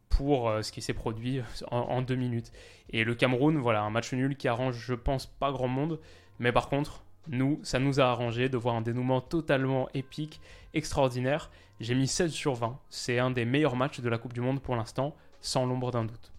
[0.08, 1.40] pour euh, ce qui s'est produit
[1.70, 2.52] en, deux minutes.
[2.90, 6.00] Et le Cameroun, voilà, un match nul qui arrange, je pense, pas grand monde.
[6.38, 10.40] Mais par contre, nous, ça nous a arrangé de voir un dénouement totalement épique,
[10.74, 11.50] extraordinaire.
[11.80, 12.78] J'ai mis 16 sur 20.
[12.90, 16.04] C'est un des meilleurs matchs de la Coupe du Monde pour l'instant, sans l'ombre d'un
[16.04, 16.32] doute.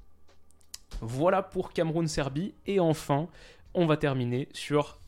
[1.01, 2.53] Voilà pour Cameroun-Serbie.
[2.66, 3.28] Et enfin,
[3.74, 4.99] on va terminer sur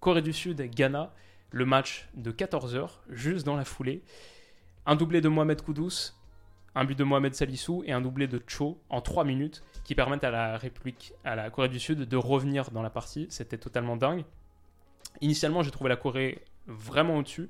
[0.00, 1.12] Corée du Sud-Ghana,
[1.50, 4.02] le match de 14h, juste dans la foulée.
[4.86, 6.12] Un doublé de Mohamed Koudous,
[6.74, 10.24] un but de Mohamed Salissou et un doublé de Cho en 3 minutes qui permettent
[10.24, 13.26] à la République, à la Corée du Sud de revenir dans la partie.
[13.30, 14.24] C'était totalement dingue.
[15.20, 17.48] Initialement, j'ai trouvé la Corée vraiment au-dessus.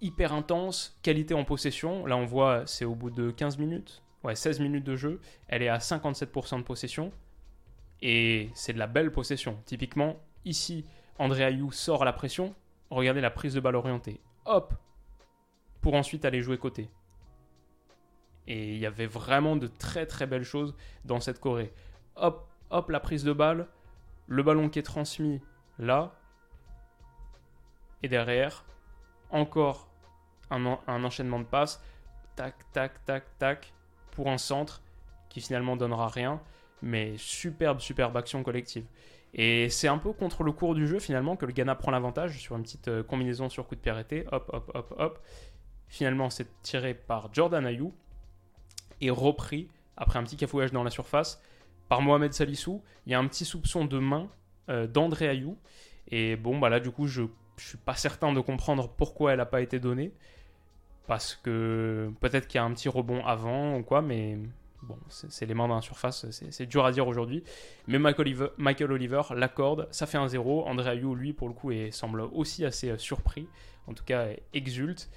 [0.00, 2.06] Hyper intense, qualité en possession.
[2.06, 5.20] Là, on voit, c'est au bout de 15 minutes, ouais, 16 minutes de jeu.
[5.48, 7.12] Elle est à 57% de possession.
[8.02, 9.58] Et c'est de la belle possession.
[9.64, 10.84] Typiquement, ici,
[11.18, 12.54] André Ayou sort à la pression.
[12.90, 14.20] Regardez la prise de balle orientée.
[14.44, 14.74] Hop,
[15.86, 16.90] pour ensuite aller jouer côté.
[18.48, 20.74] Et il y avait vraiment de très très belles choses
[21.04, 21.72] dans cette Corée.
[22.16, 23.68] Hop, hop, la prise de balle,
[24.26, 25.40] le ballon qui est transmis
[25.78, 26.12] là,
[28.02, 28.64] et derrière,
[29.30, 29.88] encore
[30.50, 31.80] un, enchaînement de passes,
[32.34, 33.72] tac, tac, tac, tac,
[34.10, 34.82] pour un centre
[35.28, 36.42] qui finalement donnera rien,
[36.82, 38.86] mais superbe, superbe action collective.
[39.34, 42.40] Et c'est un peu contre le cours du jeu finalement que le Ghana prend l'avantage
[42.40, 45.22] sur une petite euh, combinaison sur coup de pied arrêté, hop, hop, hop, hop,
[45.88, 47.92] Finalement, c'est tiré par Jordan Ayou
[49.00, 51.40] et repris après un petit cafouillage dans la surface
[51.88, 52.82] par Mohamed Salissou.
[53.06, 54.28] Il y a un petit soupçon de main
[54.68, 55.56] euh, d'André Ayou.
[56.08, 59.38] Et bon, bah là, du coup, je ne suis pas certain de comprendre pourquoi elle
[59.38, 60.12] n'a pas été donnée.
[61.06, 64.38] Parce que peut-être qu'il y a un petit rebond avant ou quoi, mais
[64.82, 67.44] bon, c'est les mains dans la surface, c'est dur à dire aujourd'hui.
[67.86, 70.66] Mais Michael Oliver, l'accorde, ça fait un 0.
[70.66, 73.46] André Ayou, lui, pour le coup, semble aussi assez euh, surpris,
[73.86, 75.08] en tout cas, exulte.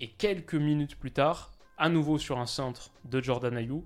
[0.00, 3.84] Et quelques minutes plus tard, à nouveau sur un centre de Jordan Ayou,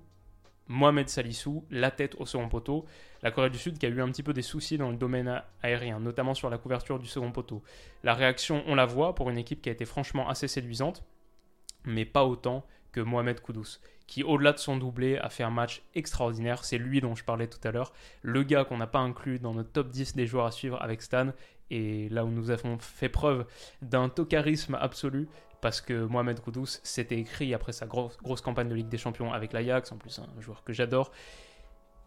[0.69, 2.85] Mohamed Salissou, la tête au second poteau.
[3.23, 5.41] La Corée du Sud qui a eu un petit peu des soucis dans le domaine
[5.63, 7.63] aérien, notamment sur la couverture du second poteau.
[8.03, 11.03] La réaction, on la voit pour une équipe qui a été franchement assez séduisante,
[11.85, 15.81] mais pas autant que Mohamed Koudous, qui au-delà de son doublé a fait un match
[15.95, 16.63] extraordinaire.
[16.63, 17.91] C'est lui dont je parlais tout à l'heure,
[18.21, 21.01] le gars qu'on n'a pas inclus dans notre top 10 des joueurs à suivre avec
[21.01, 21.31] Stan,
[21.71, 23.45] et là où nous avons fait preuve
[23.81, 25.27] d'un tocarisme absolu,
[25.61, 29.53] parce que Mohamed Koudous s'était écrit après sa grosse, campagne de Ligue des Champions avec
[29.53, 31.11] l'Ajax, en plus un joueur que j'adore,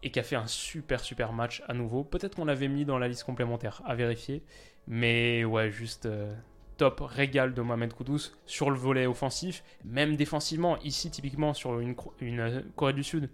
[0.01, 2.03] et qui a fait un super super match à nouveau.
[2.03, 4.43] Peut-être qu'on l'avait mis dans la liste complémentaire, à vérifier,
[4.87, 6.33] mais ouais, juste euh,
[6.77, 11.95] top régal de Mohamed Koudous sur le volet offensif, même défensivement, ici typiquement sur une,
[12.19, 13.29] une euh, Corée du Sud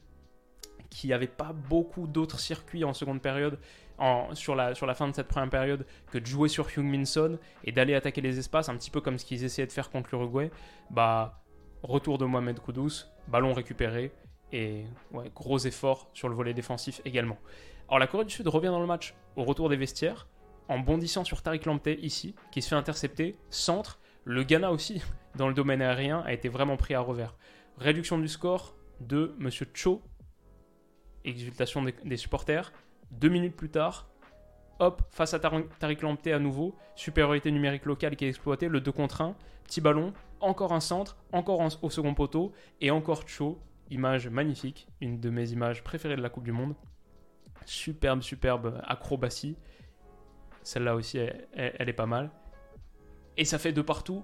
[0.89, 3.59] qui n'avait pas beaucoup d'autres circuits en seconde période
[4.34, 7.72] sur, la, sur la fin de cette première période que de jouer sur Minson et
[7.72, 10.52] d'aller attaquer les espaces, un petit peu comme ce qu'ils essayaient de faire contre l'Uruguay,
[10.89, 11.41] bah,
[11.84, 14.12] retour de Mohamed Koudous, ballon récupéré
[14.52, 17.38] et ouais, gros effort sur le volet défensif également.
[17.88, 20.28] Alors la Corée du Sud revient dans le match au retour des vestiaires
[20.68, 24.00] en bondissant sur Tariq Lamptey ici, qui se fait intercepter, centre.
[24.24, 25.02] Le Ghana aussi,
[25.36, 27.36] dans le domaine aérien, a été vraiment pris à revers.
[27.78, 29.50] Réduction du score de M.
[29.74, 30.02] Cho,
[31.26, 32.72] exultation des supporters.
[33.12, 34.10] Deux minutes plus tard,
[34.80, 38.91] hop, face à Tariq Lamptey à nouveau, supériorité numérique locale qui est exploitée, le 2
[38.91, 44.28] contre 1, petit ballon, encore un centre, encore au second poteau, et encore Cho image
[44.28, 46.76] magnifique, une de mes images préférées de la Coupe du Monde.
[47.66, 49.57] Superbe, superbe acrobatie.
[50.64, 52.32] Celle-là aussi, elle, elle est pas mal.
[53.38, 54.24] Et ça fait de partout.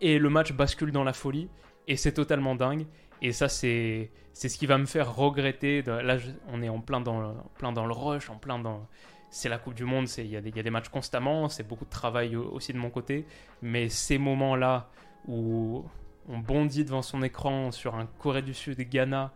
[0.00, 1.48] Et le match bascule dans la folie.
[1.86, 2.86] Et c'est totalement dingue.
[3.22, 5.82] Et ça, c'est ce qui va me faire regretter.
[5.82, 6.16] Là,
[6.48, 8.86] on est en plein dans, plein dans le rush, en plein dans.
[9.30, 11.90] C'est la Coupe du Monde, il y, y a des matchs constamment, c'est beaucoup de
[11.90, 13.26] travail aussi de mon côté.
[13.60, 14.88] Mais ces moments-là
[15.26, 15.84] où
[16.28, 19.34] on bondit devant son écran sur un Corée du Sud, Ghana,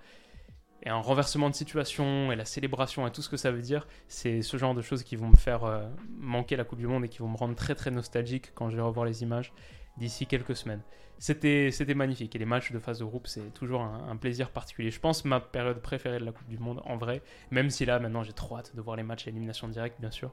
[0.82, 3.86] et un renversement de situation, et la célébration, et tout ce que ça veut dire,
[4.08, 5.86] c'est ce genre de choses qui vont me faire euh,
[6.18, 8.76] manquer la Coupe du Monde et qui vont me rendre très très nostalgique quand je
[8.76, 9.52] vais revoir les images
[9.96, 10.82] d'ici quelques semaines.
[11.22, 12.34] C'était, magnifique.
[12.34, 14.90] Et les matchs de phase de groupe, c'est toujours un, plaisir particulier.
[14.90, 17.22] Je pense ma période préférée de la Coupe du Monde, en vrai.
[17.52, 20.10] Même si là, maintenant, j'ai trop hâte de voir les matchs à élimination directe, bien
[20.10, 20.32] sûr.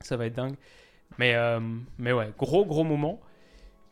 [0.00, 0.54] Ça va être dingue.
[1.18, 1.60] Mais, euh,
[1.98, 3.20] mais ouais, gros, gros moment.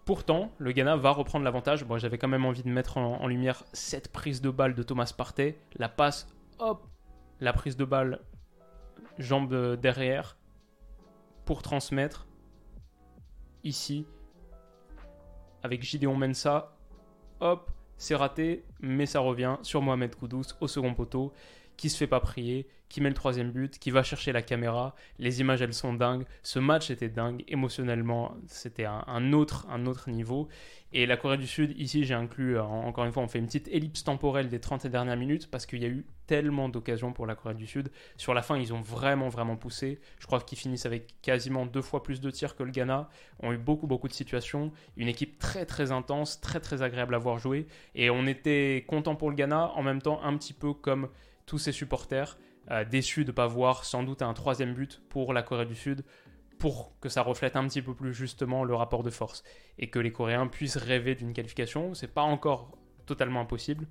[0.04, 1.84] Pourtant, le Ghana va reprendre l'avantage.
[1.84, 5.12] Bon, j'avais quand même envie de mettre en, lumière cette prise de balle de Thomas
[5.16, 5.58] Partey.
[5.76, 6.28] La passe,
[6.60, 6.86] hop,
[7.40, 8.20] la prise de balle,
[9.18, 10.36] jambe derrière,
[11.44, 12.28] pour transmettre.
[13.64, 14.06] Ici,
[15.64, 16.76] avec Gideon Mensa.
[17.40, 21.32] Hop, c'est raté, mais ça revient sur Mohamed Koudous au second poteau,
[21.76, 24.94] qui se fait pas prier, qui met le troisième but, qui va chercher la caméra.
[25.18, 26.22] Les images, elles sont dingues.
[26.44, 27.42] Ce match était dingue.
[27.48, 30.46] Émotionnellement, c'était un, autre, un autre niveau.
[30.92, 33.46] Et la Corée du Sud, ici, j'ai inclus, euh, encore une fois, on fait une
[33.46, 37.26] petite ellipse temporelle des 30 dernières minutes parce qu'il y a eu tellement d'occasions pour
[37.26, 37.90] la Corée du Sud.
[38.16, 39.98] Sur la fin, ils ont vraiment, vraiment poussé.
[40.20, 43.08] Je crois qu'ils finissent avec quasiment deux fois plus de tirs que le Ghana.
[43.42, 44.70] Ont eu beaucoup, beaucoup de situations.
[44.96, 47.66] Une équipe très, très intense, très, très agréable à voir jouer.
[47.96, 51.08] Et on était content pour le Ghana, en même temps, un petit peu comme
[51.44, 52.38] tous ses supporters.
[52.70, 55.74] Euh, déçu de ne pas voir sans doute un troisième but pour la Corée du
[55.74, 56.02] Sud
[56.58, 59.44] pour que ça reflète un petit peu plus justement le rapport de force
[59.78, 61.92] et que les Coréens puissent rêver d'une qualification.
[61.92, 63.86] C'est pas encore totalement impossible.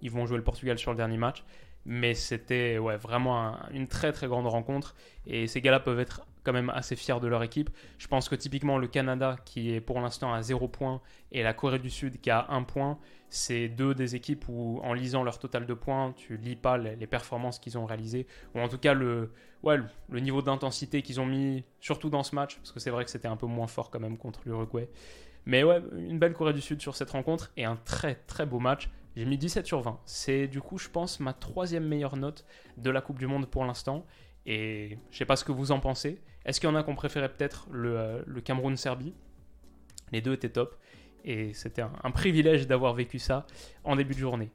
[0.00, 1.44] Ils vont jouer le Portugal sur le dernier match,
[1.84, 4.94] mais c'était ouais, vraiment une très très grande rencontre
[5.26, 7.70] et ces gars-là peuvent être quand même assez fiers de leur équipe.
[7.98, 11.00] Je pense que typiquement le Canada qui est pour l'instant à 0 points
[11.32, 12.98] et la Corée du Sud qui a 1 point,
[13.28, 17.06] c'est deux des équipes où en lisant leur total de points, tu lis pas les,
[17.06, 21.26] performances qu'ils ont réalisées ou en tout cas le, ouais, le niveau d'intensité qu'ils ont
[21.26, 23.90] mis surtout dans ce match parce que c'est vrai que c'était un peu moins fort
[23.90, 24.88] quand même contre l'Uruguay.
[25.44, 28.58] Mais ouais, une belle Corée du Sud sur cette rencontre et un très très beau
[28.58, 28.90] match.
[29.16, 30.00] J'ai mis 17 sur 20.
[30.04, 32.44] C'est du coup, je pense, ma troisième meilleure note
[32.76, 34.04] de la Coupe du Monde pour l'instant.
[34.44, 36.20] Et je sais pas ce que vous en pensez.
[36.44, 39.14] Est-ce qu'il y en a qu'on préférait peut-être le, euh, le Cameroun-Serbie?
[40.12, 40.76] Les deux étaient top.
[41.24, 43.46] Et c'était un, privilège d'avoir vécu ça
[43.84, 44.50] en début de journée.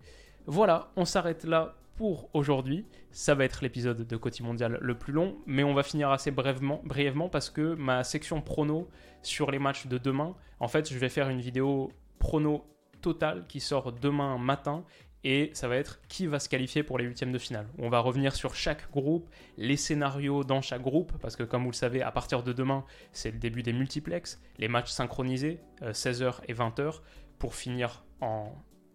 [0.46, 2.86] Voilà, on s'arrête là pour aujourd'hui.
[3.12, 6.32] Ça va être l'épisode de Côté Mondial le plus long, mais on va finir assez
[6.32, 8.88] brièvement, brièvement parce que ma section prono
[9.22, 12.66] sur les matchs de demain, en fait, je vais faire une vidéo prono
[13.02, 14.86] totale qui sort demain matin
[15.24, 17.68] et ça va être qui va se qualifier pour les huitièmes de finale.
[17.78, 21.72] On va revenir sur chaque groupe, les scénarios dans chaque groupe, parce que comme vous
[21.72, 26.24] le savez, à partir de demain, c'est le début des multiplex, les matchs synchronisés, 16h
[26.24, 27.02] euh, et 20h,
[27.38, 28.52] pour finir en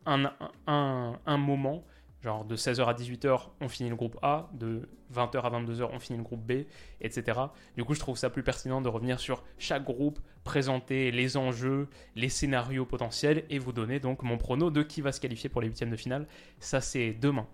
[0.07, 0.33] un,
[0.67, 1.85] un moment
[2.23, 6.01] Genre de 16h à 18h, on finit le groupe A, de 20h à 22h, on
[6.01, 6.65] finit le groupe B,
[7.01, 7.39] etc.
[7.77, 11.89] Du coup, je trouve ça plus pertinent de revenir sur chaque groupe, présenter les enjeux,
[12.15, 15.61] les scénarios potentiels et vous donner donc mon prono de qui va se qualifier pour
[15.61, 16.27] les huitièmes de finale.
[16.59, 17.47] Ça, c'est demain.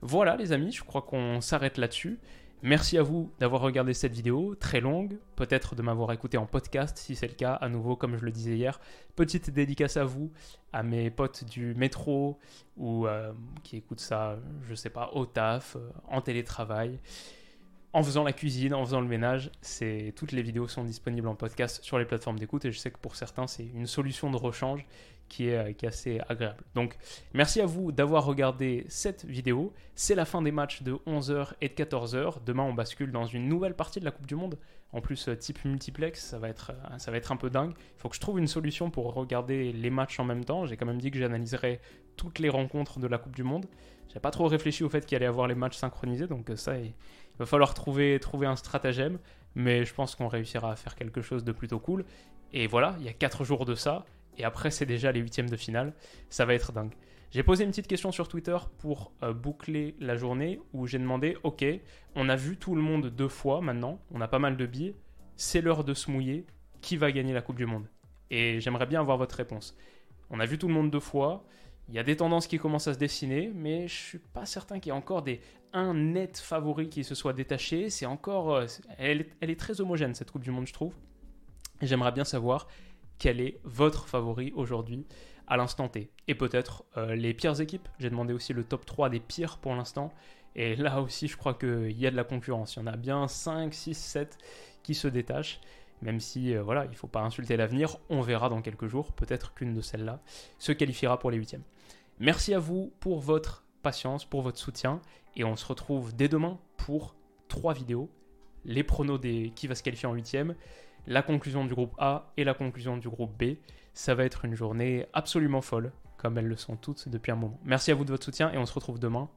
[0.00, 2.18] Voilà les amis, je crois qu'on s'arrête là-dessus.
[2.62, 6.98] Merci à vous d'avoir regardé cette vidéo, très longue, peut-être de m'avoir écouté en podcast
[6.98, 8.80] si c'est le cas, à nouveau comme je le disais hier.
[9.14, 10.32] Petite dédicace à vous,
[10.72, 12.40] à mes potes du métro
[12.76, 13.32] ou euh,
[13.62, 14.38] qui écoutent ça,
[14.68, 16.98] je sais pas, au taf, euh, en télétravail,
[17.92, 19.52] en faisant la cuisine, en faisant le ménage.
[20.16, 22.98] Toutes les vidéos sont disponibles en podcast sur les plateformes d'écoute et je sais que
[22.98, 24.84] pour certains c'est une solution de rechange
[25.28, 26.62] qui est, euh, qui est assez agréable.
[26.74, 26.96] Donc
[27.34, 29.72] merci à vous d'avoir regardé cette vidéo.
[29.94, 32.44] C'est la fin des matchs de 11h et de 14h.
[32.44, 34.58] Demain on bascule dans une nouvelle partie de la Coupe du Monde.
[34.92, 37.72] En plus euh, type multiplex, ça va, être, euh, ça va être un peu dingue.
[37.76, 40.64] Il faut que je trouve une solution pour regarder les matchs en même temps.
[40.64, 41.80] J'ai quand même dit que j'analyserais
[42.16, 43.66] toutes les rencontres de la Coupe du Monde.
[44.12, 46.78] J'ai pas trop réfléchi au fait qu'il allait y avoir les matchs synchronisés, donc ça,
[46.78, 46.94] il
[47.38, 49.18] va falloir trouver, trouver un stratagème.
[49.54, 52.04] Mais je pense qu'on réussira à faire quelque chose de plutôt cool.
[52.52, 54.06] Et voilà, il y a 4 jours de ça.
[54.38, 55.92] Et après, c'est déjà les huitièmes de finale.
[56.30, 56.94] Ça va être dingue.
[57.30, 61.36] J'ai posé une petite question sur Twitter pour euh, boucler la journée où j'ai demandé
[61.42, 61.62] Ok,
[62.14, 64.94] on a vu tout le monde deux fois maintenant, on a pas mal de billes,
[65.36, 66.46] c'est l'heure de se mouiller.
[66.80, 67.88] Qui va gagner la Coupe du Monde?
[68.30, 69.76] Et j'aimerais bien avoir votre réponse.
[70.30, 71.44] On a vu tout le monde deux fois,
[71.88, 74.78] il y a des tendances qui commencent à se dessiner, mais je suis pas certain
[74.78, 75.40] qu'il y ait encore des
[75.72, 77.90] un net favori qui se soit détaché.
[77.90, 78.66] C'est encore, euh,
[78.96, 80.94] elle, elle est très homogène cette Coupe du Monde, je trouve.
[81.82, 82.68] J'aimerais bien savoir
[83.18, 85.06] quel est votre favori aujourd'hui
[85.46, 86.10] à l'instant T.
[86.28, 87.88] Et peut-être euh, les pires équipes.
[87.98, 90.12] J'ai demandé aussi le top 3 des pires pour l'instant.
[90.54, 92.76] Et là aussi, je crois qu'il y a de la concurrence.
[92.76, 94.38] Il y en a bien 5, 6, 7
[94.82, 95.60] qui se détachent.
[96.02, 97.96] Même si, euh, voilà, il ne faut pas insulter l'avenir.
[98.08, 99.12] On verra dans quelques jours.
[99.12, 100.20] Peut-être qu'une de celles-là
[100.58, 101.64] se qualifiera pour les huitièmes.
[102.20, 105.00] Merci à vous pour votre patience, pour votre soutien.
[105.36, 107.16] Et on se retrouve dès demain pour
[107.48, 108.10] trois vidéos.
[108.64, 110.54] Les pronos des qui va se qualifier en huitième,
[111.08, 113.56] la conclusion du groupe A et la conclusion du groupe B.
[113.94, 117.58] Ça va être une journée absolument folle, comme elles le sont toutes depuis un moment.
[117.64, 119.28] Merci à vous de votre soutien et on se retrouve demain.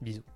[0.00, 0.35] Bisous.